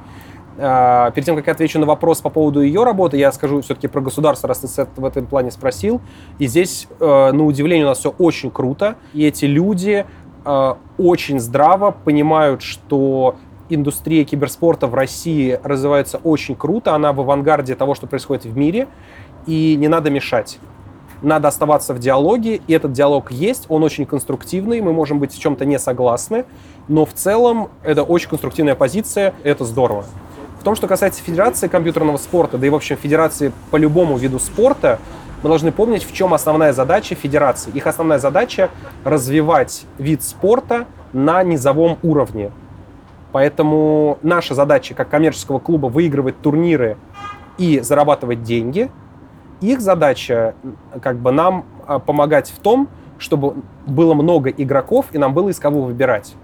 [0.59, 3.89] А, перед тем, как я отвечу на вопрос по поводу ее работы, я скажу все-таки
[3.89, 6.01] про государство, раз ты в этом плане спросил.
[6.39, 8.97] И здесь, э, на удивление, у нас все очень круто.
[9.15, 10.07] И эти люди
[10.45, 13.37] Э, очень здраво, понимают, что
[13.71, 18.89] индустрия киберспорта в России развивается очень круто, она в авангарде того, что происходит в мире,
[19.47, 20.59] и не надо мешать.
[21.23, 25.39] Надо оставаться в диалоге, и этот диалог есть, он очень конструктивный, мы можем быть в
[25.39, 26.45] чем-то не согласны,
[26.89, 30.05] но в целом это очень конструктивная позиция, это здорово.
[30.61, 34.39] В том, что касается Федерации компьютерного спорта, да и, в общем, Федерации по любому виду
[34.39, 34.99] спорта,
[35.43, 37.71] мы должны помнить, в чем основная задача федерации.
[37.73, 38.69] Их основная задача–
[39.05, 42.51] развивать вид спорта на низовом уровне.
[43.33, 46.97] Поэтому наша задача как коммерческого клуба выигрывать турниры
[47.59, 48.91] и зарабатывать деньги.
[49.61, 50.55] Их задача
[51.03, 52.89] как бы нам а, помогать в том,
[53.19, 56.35] чтобы было много игроков и нам было из кого выбирать.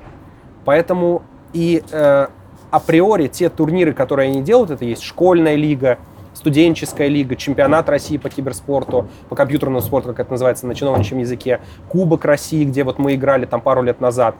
[0.64, 1.22] Поэтому
[1.52, 2.26] и э,
[2.70, 5.98] априори те турниры, которые они делают, это есть школьная лига,
[6.34, 11.60] студенческая лига, чемпионат России по киберспорту, по компьютерному спорту, как это называется на чиновничьем языке,
[11.88, 14.36] Кубок России, где вот мы играли там пару лет назад,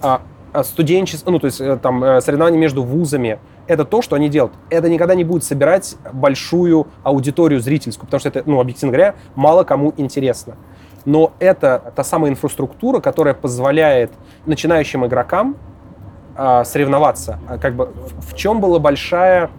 [0.00, 0.22] а,
[0.62, 4.52] студенчество, ну, то есть э, там э, соревнования между вузами, это то, что они делают.
[4.70, 9.64] Это никогда не будет собирать большую аудиторию зрительскую, потому что это, ну, объективно говоря, мало
[9.64, 10.56] кому интересно.
[11.04, 14.12] Но это та самая инфраструктура, которая позволяет
[14.46, 15.56] начинающим игрокам
[16.36, 17.38] э, соревноваться.
[17.48, 19.50] А как бы в чем была большая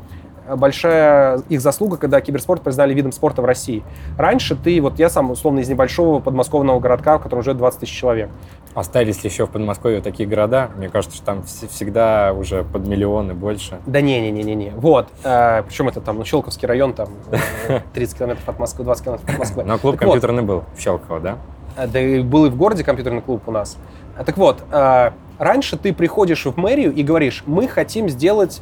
[0.56, 3.84] большая их заслуга, когда киберспорт признали видом спорта в России.
[4.18, 7.94] Раньше ты, вот я сам, условно, из небольшого подмосковного городка, в котором живет 20 тысяч
[7.98, 8.30] человек.
[8.74, 10.72] Остались ли еще в Подмосковье такие города?
[10.76, 13.80] Мне кажется, что там всегда уже под миллионы больше.
[13.86, 14.72] Да не-не-не-не-не.
[14.76, 15.10] Вот.
[15.24, 17.10] Э, причем это там, ну, Щелковский район, там
[17.94, 19.64] 30 километров от Москвы, 20 километров от Москвы.
[19.64, 20.48] Но клуб так компьютерный вот.
[20.48, 21.38] был в Щелково, да?
[21.78, 23.78] Э, да и был и в городе компьютерный клуб у нас.
[24.18, 28.62] Э, так вот, э, раньше ты приходишь в мэрию и говоришь, мы хотим сделать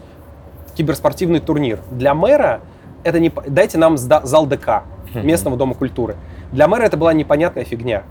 [0.75, 1.79] киберспортивный турнир.
[1.91, 2.61] Для мэра
[3.03, 3.31] это не...
[3.47, 6.15] Дайте нам зал ДК, местного дома культуры.
[6.51, 8.03] Для мэра это была непонятная фигня.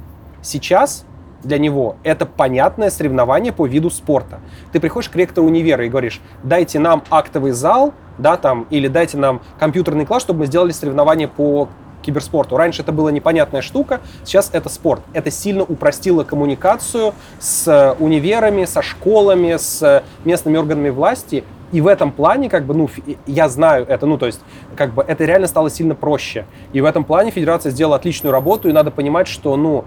[0.43, 1.05] Сейчас
[1.43, 4.41] для него это понятное соревнование по виду спорта.
[4.73, 9.17] Ты приходишь к ректору универа и говоришь, дайте нам актовый зал, да, там, или дайте
[9.17, 11.69] нам компьютерный класс, чтобы мы сделали соревнование по
[12.03, 12.57] киберспорту.
[12.57, 15.03] Раньше это была непонятная штука, сейчас это спорт.
[15.13, 22.11] Это сильно упростило коммуникацию с универами, со школами, с местными органами власти, и в этом
[22.11, 22.91] плане, как бы, ну,
[23.27, 24.41] я знаю это, ну, то есть,
[24.77, 26.47] как бы, это реально стало сильно проще.
[26.73, 29.85] И в этом плане федерация сделала отличную работу, и надо понимать, что, ну,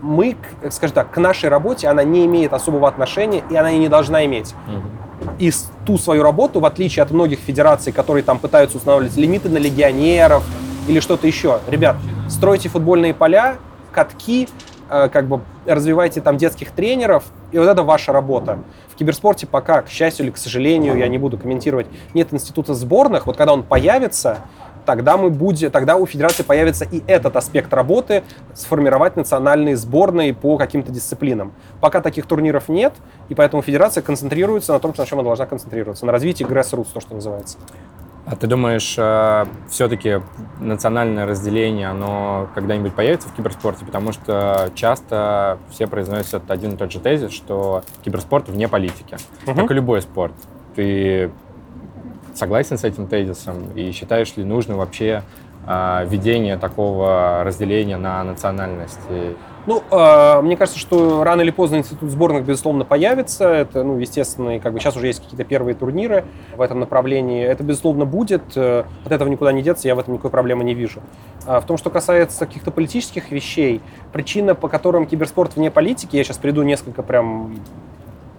[0.00, 0.36] мы,
[0.70, 4.24] скажем так, к нашей работе она не имеет особого отношения, и она и не должна
[4.24, 4.54] иметь.
[5.38, 5.50] И
[5.86, 10.44] ту свою работу, в отличие от многих федераций, которые там пытаются устанавливать лимиты на легионеров
[10.86, 11.96] или что-то еще, ребят,
[12.28, 13.56] стройте футбольные поля,
[13.90, 14.48] катки,
[14.90, 18.58] э, как бы развивайте там детских тренеров, и вот это ваша работа.
[18.94, 23.26] В киберспорте пока, к счастью или к сожалению, я не буду комментировать, нет института сборных.
[23.26, 24.38] Вот когда он появится,
[24.86, 28.22] тогда мы будем, тогда у федерации появится и этот аспект работы,
[28.54, 31.54] сформировать национальные сборные по каким-то дисциплинам.
[31.80, 32.92] Пока таких турниров нет,
[33.28, 37.00] и поэтому федерация концентрируется на том, на чем она должна концентрироваться, на развитии grassroots, то,
[37.00, 37.58] что называется.
[38.26, 40.22] А ты думаешь, э, все-таки
[40.58, 43.84] национальное разделение, оно когда-нибудь появится в киберспорте?
[43.84, 49.54] Потому что часто все произносят один и тот же тезис, что киберспорт вне политики, угу.
[49.54, 50.32] как и любой спорт.
[50.74, 51.32] Ты
[52.34, 55.22] согласен с этим тезисом и считаешь ли нужно вообще
[55.66, 59.36] э, введение такого разделения на национальности?
[59.66, 63.48] Ну, э, мне кажется, что рано или поздно институт сборных, безусловно, появится.
[63.48, 66.24] Это, ну, естественно, и как бы сейчас уже есть какие-то первые турниры
[66.56, 67.42] в этом направлении.
[67.42, 68.42] Это, безусловно, будет.
[68.56, 71.00] Э, от этого никуда не деться, я в этом никакой проблемы не вижу.
[71.46, 73.80] А в том, что касается каких-то политических вещей,
[74.12, 77.56] причина, по которым киберспорт вне политики, я сейчас приду несколько прям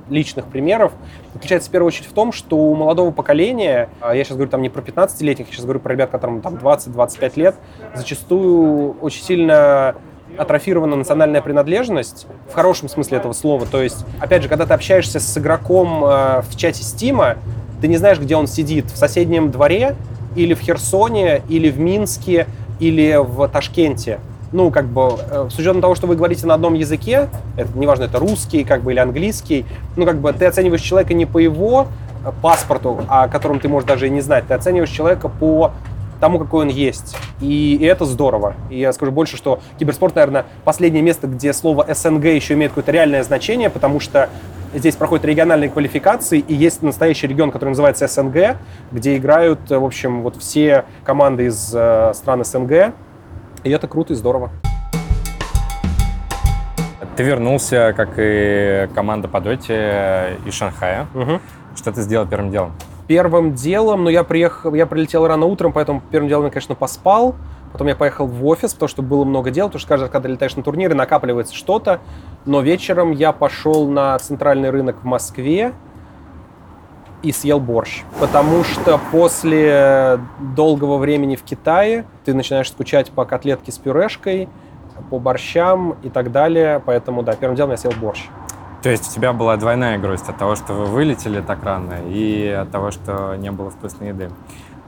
[0.10, 0.94] личных примеров,
[1.34, 4.62] заключается в первую очередь в том, что у молодого поколения, а я сейчас говорю там
[4.62, 7.56] не про 15-летних, я сейчас говорю про ребят, которым там 20-25 лет,
[7.96, 9.96] зачастую очень сильно
[10.38, 13.66] атрофирована национальная принадлежность в хорошем смысле этого слова.
[13.66, 17.38] То есть, опять же, когда ты общаешься с игроком э, в чате Стима,
[17.82, 19.96] ты не знаешь, где он сидит, в соседнем дворе
[20.36, 22.48] или в Херсоне, или в Минске,
[22.80, 24.20] или в Ташкенте.
[24.52, 28.04] Ну, как бы, э, с учетом того, что вы говорите на одном языке, это, неважно,
[28.06, 29.66] это русский, как бы, или английский,
[29.96, 31.88] ну, как бы, ты оцениваешь человека не по его
[32.24, 35.72] э, паспорту, о котором ты можешь даже и не знать, ты оцениваешь человека по
[36.20, 37.16] тому, какой он есть.
[37.42, 38.56] И, и это здорово.
[38.70, 42.92] И я скажу больше, что киберспорт, наверное, последнее место, где слово СНГ еще имеет какое-то
[42.92, 44.30] реальное значение, потому что
[44.74, 48.58] здесь проходят региональные квалификации, и есть настоящий регион, который называется СНГ,
[48.92, 52.94] где играют, в общем, вот все команды из э, стран СНГ,
[53.64, 54.52] и это круто и здорово.
[57.16, 61.08] Ты вернулся, как и команда по доте из Шанхая.
[61.14, 61.40] Угу.
[61.78, 62.74] Что ты сделал первым делом?
[63.08, 67.36] Первым делом, ну, я приехал, я прилетел рано утром, поэтому первым делом я, конечно, поспал.
[67.72, 70.30] Потом я поехал в офис, потому что было много дел, потому что каждый раз, когда
[70.30, 72.00] летаешь на турниры, накапливается что-то.
[72.46, 75.74] Но вечером я пошел на центральный рынок в Москве
[77.22, 78.04] и съел борщ.
[78.20, 80.20] Потому что после
[80.56, 84.48] долгого времени в Китае ты начинаешь скучать по котлетке с пюрешкой,
[85.10, 86.82] по борщам и так далее.
[86.86, 88.30] Поэтому, да, первым делом я съел борщ.
[88.86, 92.50] То есть у тебя была двойная грусть от того, что вы вылетели так рано, и
[92.50, 94.30] от того, что не было вкусной еды.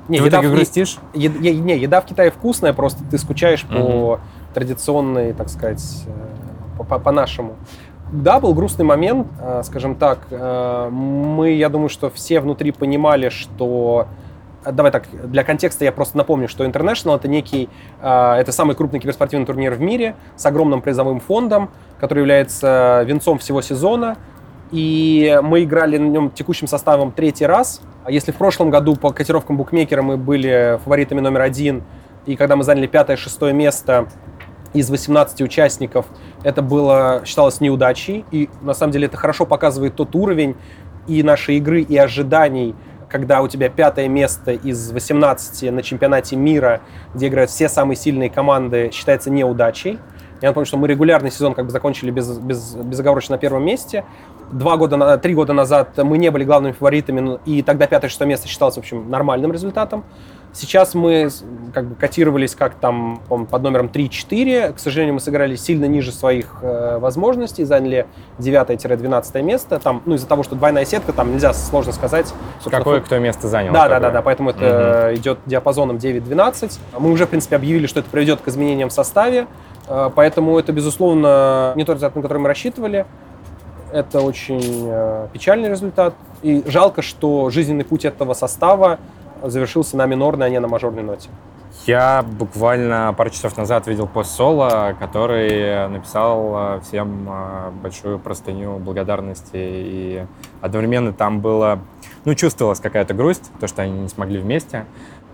[0.07, 0.99] Не, ты еда, в итоге грустишь?
[1.15, 3.73] Е, е, не, еда в Китае вкусная, просто ты скучаешь угу.
[3.73, 4.19] по
[4.53, 7.55] традиционной, так сказать, э, по-нашему.
[8.11, 10.19] Да, был грустный момент, э, скажем так.
[10.29, 14.05] Э, мы, я думаю, что все внутри понимали, что
[14.71, 17.69] Давай так, для контекста я просто напомню, что International это некий,
[18.01, 23.61] это самый крупный киберспортивный турнир в мире с огромным призовым фондом, который является венцом всего
[23.61, 24.17] сезона.
[24.71, 27.81] И мы играли на нем текущим составом третий раз.
[28.03, 31.83] А если в прошлом году по котировкам букмекера мы были фаворитами номер один,
[32.25, 34.09] и когда мы заняли пятое-шестое место
[34.73, 36.07] из 18 участников,
[36.43, 38.25] это было, считалось неудачей.
[38.31, 40.57] И на самом деле это хорошо показывает тот уровень
[41.07, 42.75] и нашей игры, и ожиданий,
[43.09, 46.81] когда у тебя пятое место из 18 на чемпионате мира,
[47.13, 49.99] где играют все самые сильные команды, считается неудачей.
[50.41, 54.05] Я напомню, что мы регулярный сезон как бы закончили без, без, безоговорочно на первом месте.
[54.51, 58.75] Два года, три года назад мы не были главными фаворитами, и тогда пятое-шестое место считалось,
[58.75, 60.05] в общем, нормальным результатом.
[60.53, 61.29] Сейчас мы
[61.73, 64.73] как бы котировались как там под номером 3-4.
[64.73, 68.07] К сожалению, мы сыграли сильно ниже своих э, возможностей, заняли
[68.39, 69.79] 9-12 место.
[69.79, 72.33] Там, ну, из-за того, что двойная сетка, там нельзя сложно сказать.
[72.65, 73.73] Какое кто место занял?
[73.73, 75.17] Да, да, да, да, поэтому это угу.
[75.17, 76.79] идет диапазоном 9-12.
[76.97, 79.47] Мы уже, в принципе, объявили, что это приведет к изменениям в составе.
[79.87, 83.05] Э, поэтому это, безусловно, не тот результат, на который мы рассчитывали.
[83.91, 86.13] Это очень э, печальный результат.
[86.41, 88.99] И жалко, что жизненный путь этого состава
[89.43, 91.29] завершился на минорной, а не на мажорной ноте.
[91.85, 97.29] Я буквально пару часов назад видел пост Соло, который написал э, всем
[97.81, 99.51] большую простыню благодарности.
[99.53, 100.25] И
[100.61, 101.79] одновременно там было,
[102.25, 104.85] ну, чувствовалась какая-то грусть, то, что они не смогли вместе.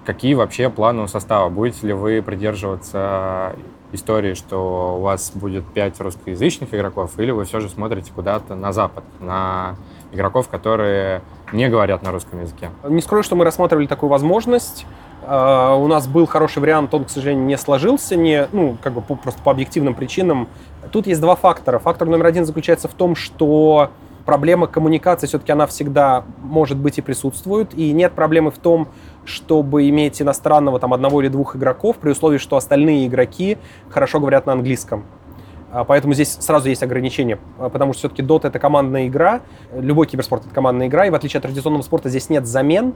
[0.06, 1.49] Какие вообще планы у состава?
[1.49, 3.56] Будете ли вы придерживаться
[3.94, 8.74] истории, что у вас будет пять русскоязычных игроков, или вы все же смотрите куда-то на
[8.74, 9.76] Запад, на
[10.12, 11.22] игроков, которые
[11.52, 12.70] не говорят на русском языке?
[12.88, 14.86] Не скрою, что мы рассматривали такую возможность.
[15.26, 19.02] Uh, у нас был хороший вариант, он, к сожалению, не сложился, не, ну, как бы
[19.02, 20.50] по, просто по объективным причинам.
[20.91, 21.80] Тут есть два фактора.
[21.80, 23.89] Фактор номер один заключается в том, что
[24.26, 28.89] проблема коммуникации все-таки она всегда может быть и присутствует, и нет проблемы в том,
[29.26, 33.57] чтобы иметь иностранного там одного или двух игроков, при условии, что остальные игроки
[33.89, 35.05] хорошо говорят на английском.
[35.71, 39.41] А, поэтому здесь сразу есть ограничения, а, потому что все-таки Dota— это командная игра,
[39.76, 42.93] любой киберспорт— это командная игра, и в отличие от традиционного спорта здесь нет замен.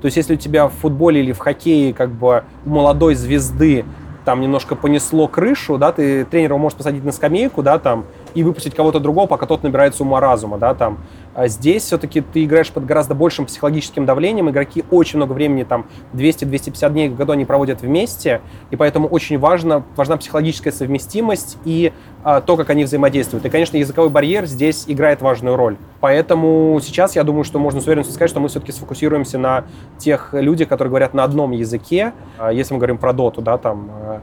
[0.00, 3.84] То есть если у тебя в футболе или в хоккее как бы молодой звезды
[4.24, 8.06] там немножко понесло крышу, да, ты тренера можешь посадить на скамейку, да, там,
[8.36, 10.98] и выпустить кого-то другого, пока тот набирается ума разума, да, там.
[11.34, 15.86] А здесь все-таки ты играешь под гораздо большим психологическим давлением, игроки очень много времени, там,
[16.12, 21.94] 200-250 дней в году они проводят вместе, и поэтому очень важно, важна психологическая совместимость и
[22.22, 23.46] а, то, как они взаимодействуют.
[23.46, 25.78] И, конечно, языковой барьер здесь играет важную роль.
[26.00, 29.64] Поэтому сейчас я думаю, что можно с уверенностью сказать, что мы все-таки сфокусируемся на
[29.96, 33.90] тех людях, которые говорят на одном языке, а, если мы говорим про доту, да, там,
[33.90, 34.20] а,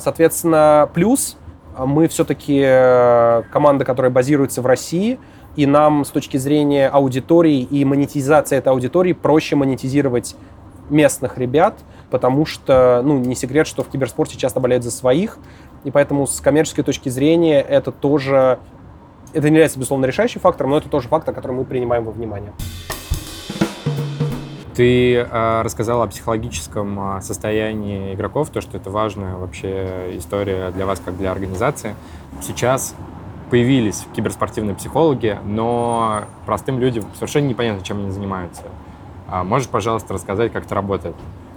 [0.00, 1.36] Соответственно, плюс
[1.78, 5.18] мы все-таки э, команда, которая базируется в России,
[5.56, 10.36] и нам с точки зрения аудитории и монетизации этой аудитории проще монетизировать
[10.90, 11.78] местных ребят,
[12.10, 15.38] потому что, ну, не секрет, что в киберспорте часто болеют за своих,
[15.84, 18.58] и поэтому с коммерческой точки зрения это тоже,
[19.32, 22.52] это не является, безусловно, решающим фактором, но это тоже фактор, который мы принимаем во внимание.
[24.74, 31.00] Ты э, рассказал о психологическом состоянии игроков, то, что это важная вообще история для вас,
[31.04, 31.94] как для организации.
[32.42, 32.94] Сейчас
[33.50, 38.64] появились киберспортивные психологи, но простым людям совершенно непонятно, чем они занимаются.
[39.28, 41.14] А можешь, пожалуйста, рассказать, как это работает?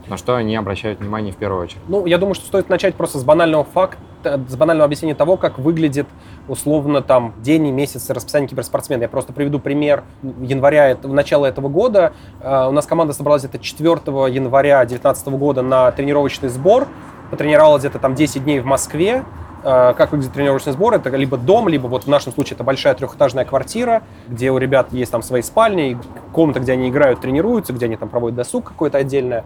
[0.10, 1.82] На что они обращают внимание в первую очередь?
[1.88, 5.60] Ну, я думаю, что стоит начать просто с банального факта, с банального объяснения того, как
[5.60, 6.08] выглядит
[6.48, 9.04] условно там день и месяц расписания киберспортсмена.
[9.04, 10.04] Я просто приведу пример
[10.42, 12.14] января, начала этого года.
[12.40, 13.90] Uh, у нас команда собралась где-то 4
[14.34, 16.88] января 2019 года на тренировочный сбор.
[17.30, 19.26] Потренировалась где-то там 10 дней в Москве.
[19.64, 20.94] Uh, как выглядит тренировочный сбор?
[20.94, 24.94] Это либо дом, либо вот в нашем случае это большая трехэтажная квартира, где у ребят
[24.94, 25.98] есть там свои спальни,
[26.32, 29.44] комната, где они играют, тренируются, где они там проводят досуг какой-то отдельное.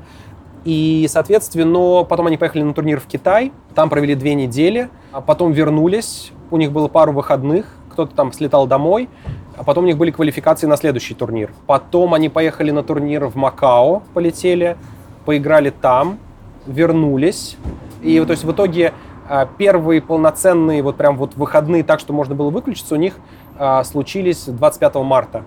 [0.64, 5.51] И, соответственно, потом они поехали на турнир в Китай, там провели две недели, а потом
[5.51, 9.09] вернулись, у них было пару выходных, кто-то там слетал домой,
[9.57, 11.51] а потом у них были квалификации на следующий турнир.
[11.68, 14.78] Потом они поехали на турнир в Макао, полетели,
[15.26, 16.20] поиграли там,
[16.66, 17.57] вернулись.
[18.01, 18.93] И то есть в итоге
[19.28, 23.16] а, первые полноценные вот прям вот выходные так, что можно было выключиться, у них
[23.57, 25.43] а, случились 25 марта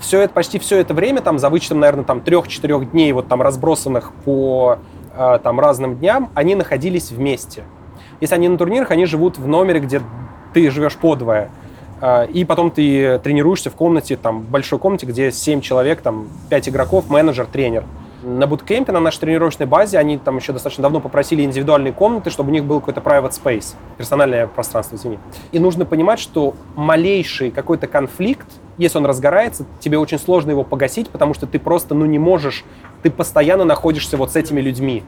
[0.00, 3.42] все это, почти все это время, там, за вычетом, наверное, там, трех-четырех дней, вот там,
[3.42, 4.78] разбросанных по
[5.14, 7.64] э, там, разным дням, они находились вместе.
[8.20, 10.02] Если они на турнирах, они живут в номере, где
[10.52, 11.50] ты живешь подвое.
[12.00, 16.70] Э, и потом ты тренируешься в комнате, там, большой комнате, где 7 человек, там, 5
[16.70, 17.84] игроков, менеджер, тренер.
[18.22, 22.50] На буткемпе, на нашей тренировочной базе, они там еще достаточно давно попросили индивидуальные комнаты, чтобы
[22.50, 25.18] у них был какой-то private space, персональное пространство, извини.
[25.52, 28.46] И нужно понимать, что малейший какой-то конфликт,
[28.76, 32.64] если он разгорается, тебе очень сложно его погасить, потому что ты просто, ну, не можешь,
[33.02, 35.02] ты постоянно находишься вот с этими людьми.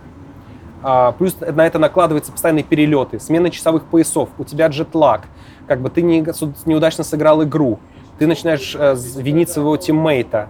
[0.82, 5.22] А, плюс на это накладываются постоянные перелеты, смена часовых поясов, у тебя джетлаг,
[5.68, 6.24] как бы ты не,
[6.64, 7.78] неудачно сыграл игру,
[8.18, 10.48] ты начинаешь э, винить своего тиммейта,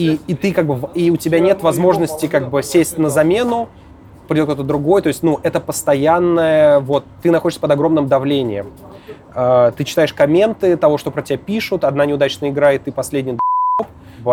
[0.00, 3.68] и, и ты как бы, и у тебя нет возможности как бы сесть на замену,
[4.28, 8.72] придет кто-то другой, то есть, ну, это постоянное, вот, ты находишься под огромным давлением.
[9.34, 13.38] Э, ты читаешь комменты того, что про тебя пишут, одна неудачная игра, и ты последний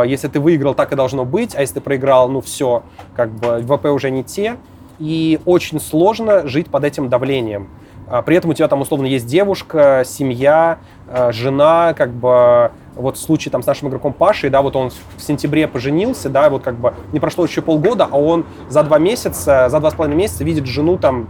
[0.05, 2.83] если ты выиграл, так и должно быть, а если ты проиграл, ну все,
[3.15, 4.57] как бы ВП уже не те.
[4.99, 7.69] И очень сложно жить под этим давлением.
[8.09, 13.17] А при этом у тебя там условно есть девушка, семья, э, жена, как бы вот
[13.17, 16.63] в случае там с нашим игроком Пашей, да, вот он в сентябре поженился, да, вот
[16.63, 20.17] как бы не прошло еще полгода, а он за два месяца, за два с половиной
[20.17, 21.29] месяца видит жену там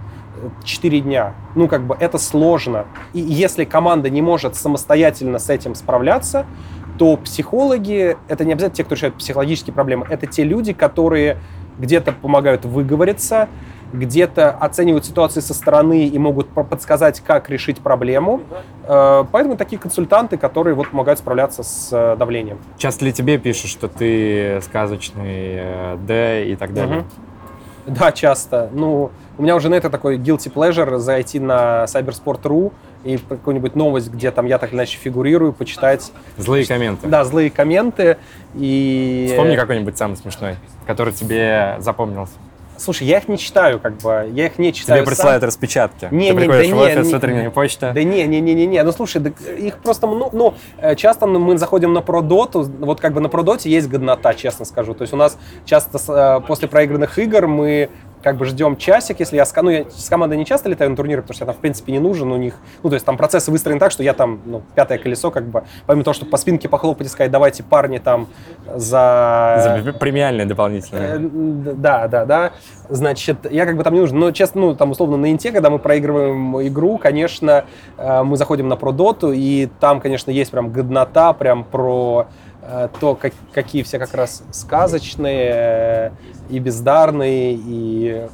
[0.64, 1.34] 4 дня.
[1.56, 2.86] Ну, как бы это сложно.
[3.14, 6.46] И если команда не может самостоятельно с этим справляться,
[6.98, 11.38] то психологи, это не обязательно те, кто решает психологические проблемы, это те люди, которые
[11.80, 13.50] где-то помогают выговориться,
[13.94, 18.42] где-то оценивают ситуации со стороны и могут подсказать, как решить проблему.
[18.84, 22.60] Э, поэтому такие консультанты, которые вот помогают справляться с э, давлением.
[22.78, 27.00] Часто ли тебе пишут, что ты сказочный э, Д и так далее?
[27.00, 27.06] Угу.
[27.88, 28.70] Да, часто.
[28.74, 32.74] Ну, у меня уже на это такой guilty pleasure зайти на cybersport.ru
[33.06, 36.12] и какую-нибудь новость, где там я так иначе фигурирую, почитать.
[36.38, 37.08] Злые комменты.
[37.08, 38.18] Да, злые комменты.
[38.56, 39.28] И...
[39.30, 42.34] Вспомни какой-нибудь самый смешной, который тебе запомнился.
[42.78, 45.00] Слушай, я их не читаю, как бы, я их не читаю.
[45.00, 45.48] Тебе присылают сам.
[45.48, 46.08] распечатки.
[46.12, 47.92] Не, Ты не, приходишь да в офис, не, утренняя почта.
[47.94, 48.84] Да не, не, не, не, не.
[48.84, 50.54] Ну слушай, да, их просто, ну, ну,
[50.96, 54.94] часто мы заходим на продоту, вот как бы на продоте есть годнота, честно скажу.
[54.94, 57.90] То есть у нас часто э, после проигранных игр мы
[58.24, 60.96] как бы ждем часик, если я с, ну, я с командой не часто летаю на
[60.96, 62.56] турниры, потому что я там, в принципе, не нужен у них.
[62.84, 65.64] Ну, то есть там процессы выстроены так, что я там, ну, пятое колесо, как бы,
[65.86, 68.28] помимо того, чтобы по спинке похлопать и сказать, давайте, парни, там,
[68.66, 69.82] за...
[69.84, 71.16] За премиальные дополнительные.
[71.16, 72.52] Э, да, да, да.
[72.90, 74.18] Значит, я как бы там не нужен.
[74.18, 77.66] Но, честно, ну, там, условно, на Инте, когда мы проигрываем игру, конечно,
[77.98, 82.28] э, мы заходим на продоту, и там, конечно, есть прям годнота, прям про
[83.00, 86.12] то как, какие все как раз сказочные э,
[86.50, 88.28] и бездарные, и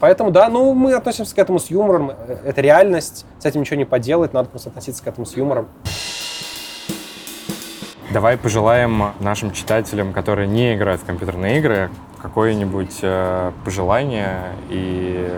[0.00, 3.76] поэтому, да, ну, мы относимся к этому с юмором, э, это реальность, с этим ничего
[3.76, 5.68] не поделать, надо просто относиться к этому с юмором.
[8.12, 15.30] Давай пожелаем нашим читателям, которые не играют в компьютерные игры, какое-нибудь э, пожелание и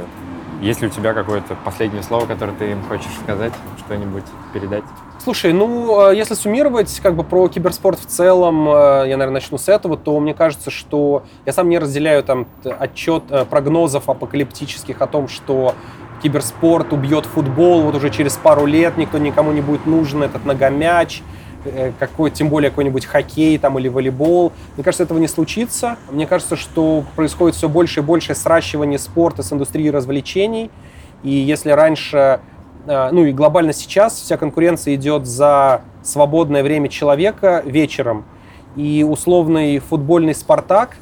[0.61, 4.85] есть ли у тебя какое-то последнее слово, которое ты им хочешь сказать, что-нибудь передать?
[5.23, 8.73] Слушай, ну, э, если суммировать как бы про киберспорт в целом, э,
[9.09, 13.25] я, наверное, начну с этого, то мне кажется, что я сам не разделяю там отчет
[13.31, 15.75] э, прогнозов апокалиптических о том, что
[16.23, 21.23] киберспорт убьет футбол вот уже через пару лет, никто никому не будет нужен этот многомяч,
[21.99, 24.53] какой, тем более какой-нибудь хоккей там или волейбол.
[24.77, 25.97] Мне кажется, этого не случится.
[26.11, 30.71] Мне кажется, что происходит все больше и больше сращивание спорта с индустрией развлечений.
[31.23, 32.41] И если раньше
[32.87, 38.25] а, ну и глобально сейчас вся конкуренция идет за свободное время человека вечером.
[38.77, 40.97] И условный футбольный «Спартак»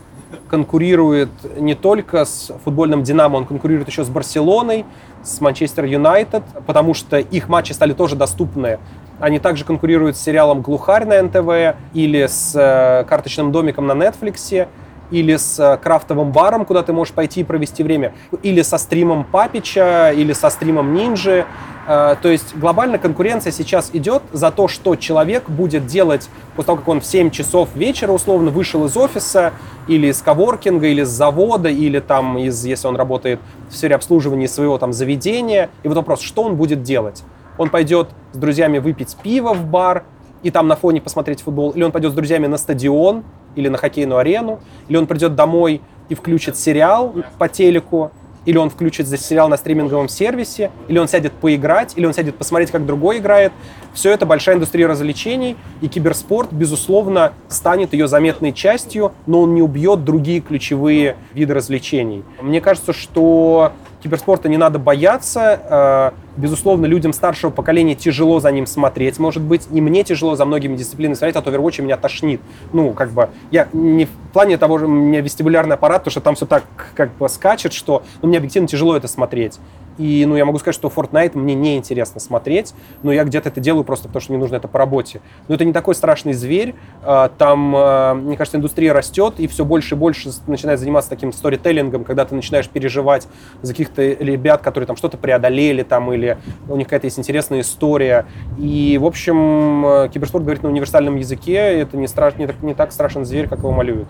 [0.49, 4.85] конкурирует не только с футбольным «Динамо», он конкурирует еще с «Барселоной»,
[5.23, 8.79] с «Манчестер Юнайтед», потому что их матчи стали тоже доступны.
[9.21, 14.69] Они также конкурируют с сериалом «Глухарь» на НТВ или с э, «Карточным домиком» на Netflix
[15.11, 18.12] или с э, крафтовым баром, куда ты можешь пойти и провести время,
[18.43, 21.47] или со стримом Папича, или со стримом Нинджи.
[21.89, 26.79] Э, то есть глобальная конкуренция сейчас идет за то, что человек будет делать после того,
[26.79, 29.53] как он в 7 часов вечера условно вышел из офиса,
[29.89, 33.41] или из коворкинга, или с завода, или там, из, если он работает
[33.71, 35.71] в сфере обслуживания своего там заведения.
[35.83, 37.25] И вот вопрос, что он будет делать?
[37.59, 40.05] Он пойдет с друзьями выпить пиво в бар,
[40.43, 43.25] и там на фоне посмотреть футбол, или он пойдет с друзьями на стадион,
[43.57, 48.13] или на хоккейную арену, или он придет домой и включит сериал по телеку,
[48.45, 52.71] или он включит сериал на стриминговом сервисе, или он сядет поиграть, или он сядет посмотреть,
[52.71, 53.53] как другой играет.
[53.93, 59.61] Все это большая индустрия развлечений, и киберспорт, безусловно, станет ее заметной частью, но он не
[59.61, 62.25] убьет другие ключевые виды развлечений.
[62.41, 66.12] Мне кажется, что киберспорта не надо бояться.
[66.14, 70.44] Э, безусловно, людям старшего поколения тяжело за ним смотреть, может быть, и мне тяжело за
[70.44, 72.40] многими дисциплинами смотреть, от Overwatch меня тошнит.
[72.72, 76.20] Ну, как бы, я не в плане того, что у меня вестибулярный аппарат, потому что
[76.20, 79.59] там все так как бы скачет, что ну, мне объективно тяжело это смотреть.
[79.99, 82.72] И, ну, я могу сказать, что Fortnite мне не интересно смотреть,
[83.03, 85.20] но я где-то это делаю просто потому, что мне нужно это по работе.
[85.49, 86.74] Но это не такой страшный зверь.
[87.03, 91.32] А, там, а, мне кажется, индустрия растет, и все больше и больше начинает заниматься таким
[91.32, 93.26] сторителлингом, когда ты начинаешь переживать
[93.62, 96.38] за каких-то ребят, которые там что-то преодолели, там, или
[96.68, 98.26] у них какая-то есть интересная история.
[98.59, 102.74] И, в общем, а, киберспорт говорит на универсальном языке, это не, страш, не, так, не
[102.74, 104.09] так страшен зверь, как его малюют.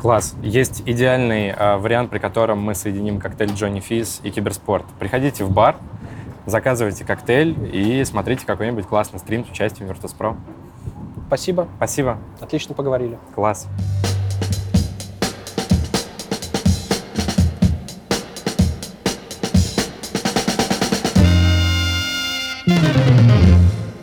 [0.00, 0.34] Класс.
[0.42, 4.86] Есть идеальный э, вариант, при котором мы соединим коктейль Джонни Физ и киберспорт.
[4.98, 5.76] Приходите в бар,
[6.46, 10.36] заказывайте коктейль и смотрите какой-нибудь классный стрим с участием Virtus.pro.
[11.26, 11.68] Спасибо.
[11.76, 12.18] Спасибо.
[12.40, 13.18] Отлично поговорили.
[13.34, 13.68] Класс.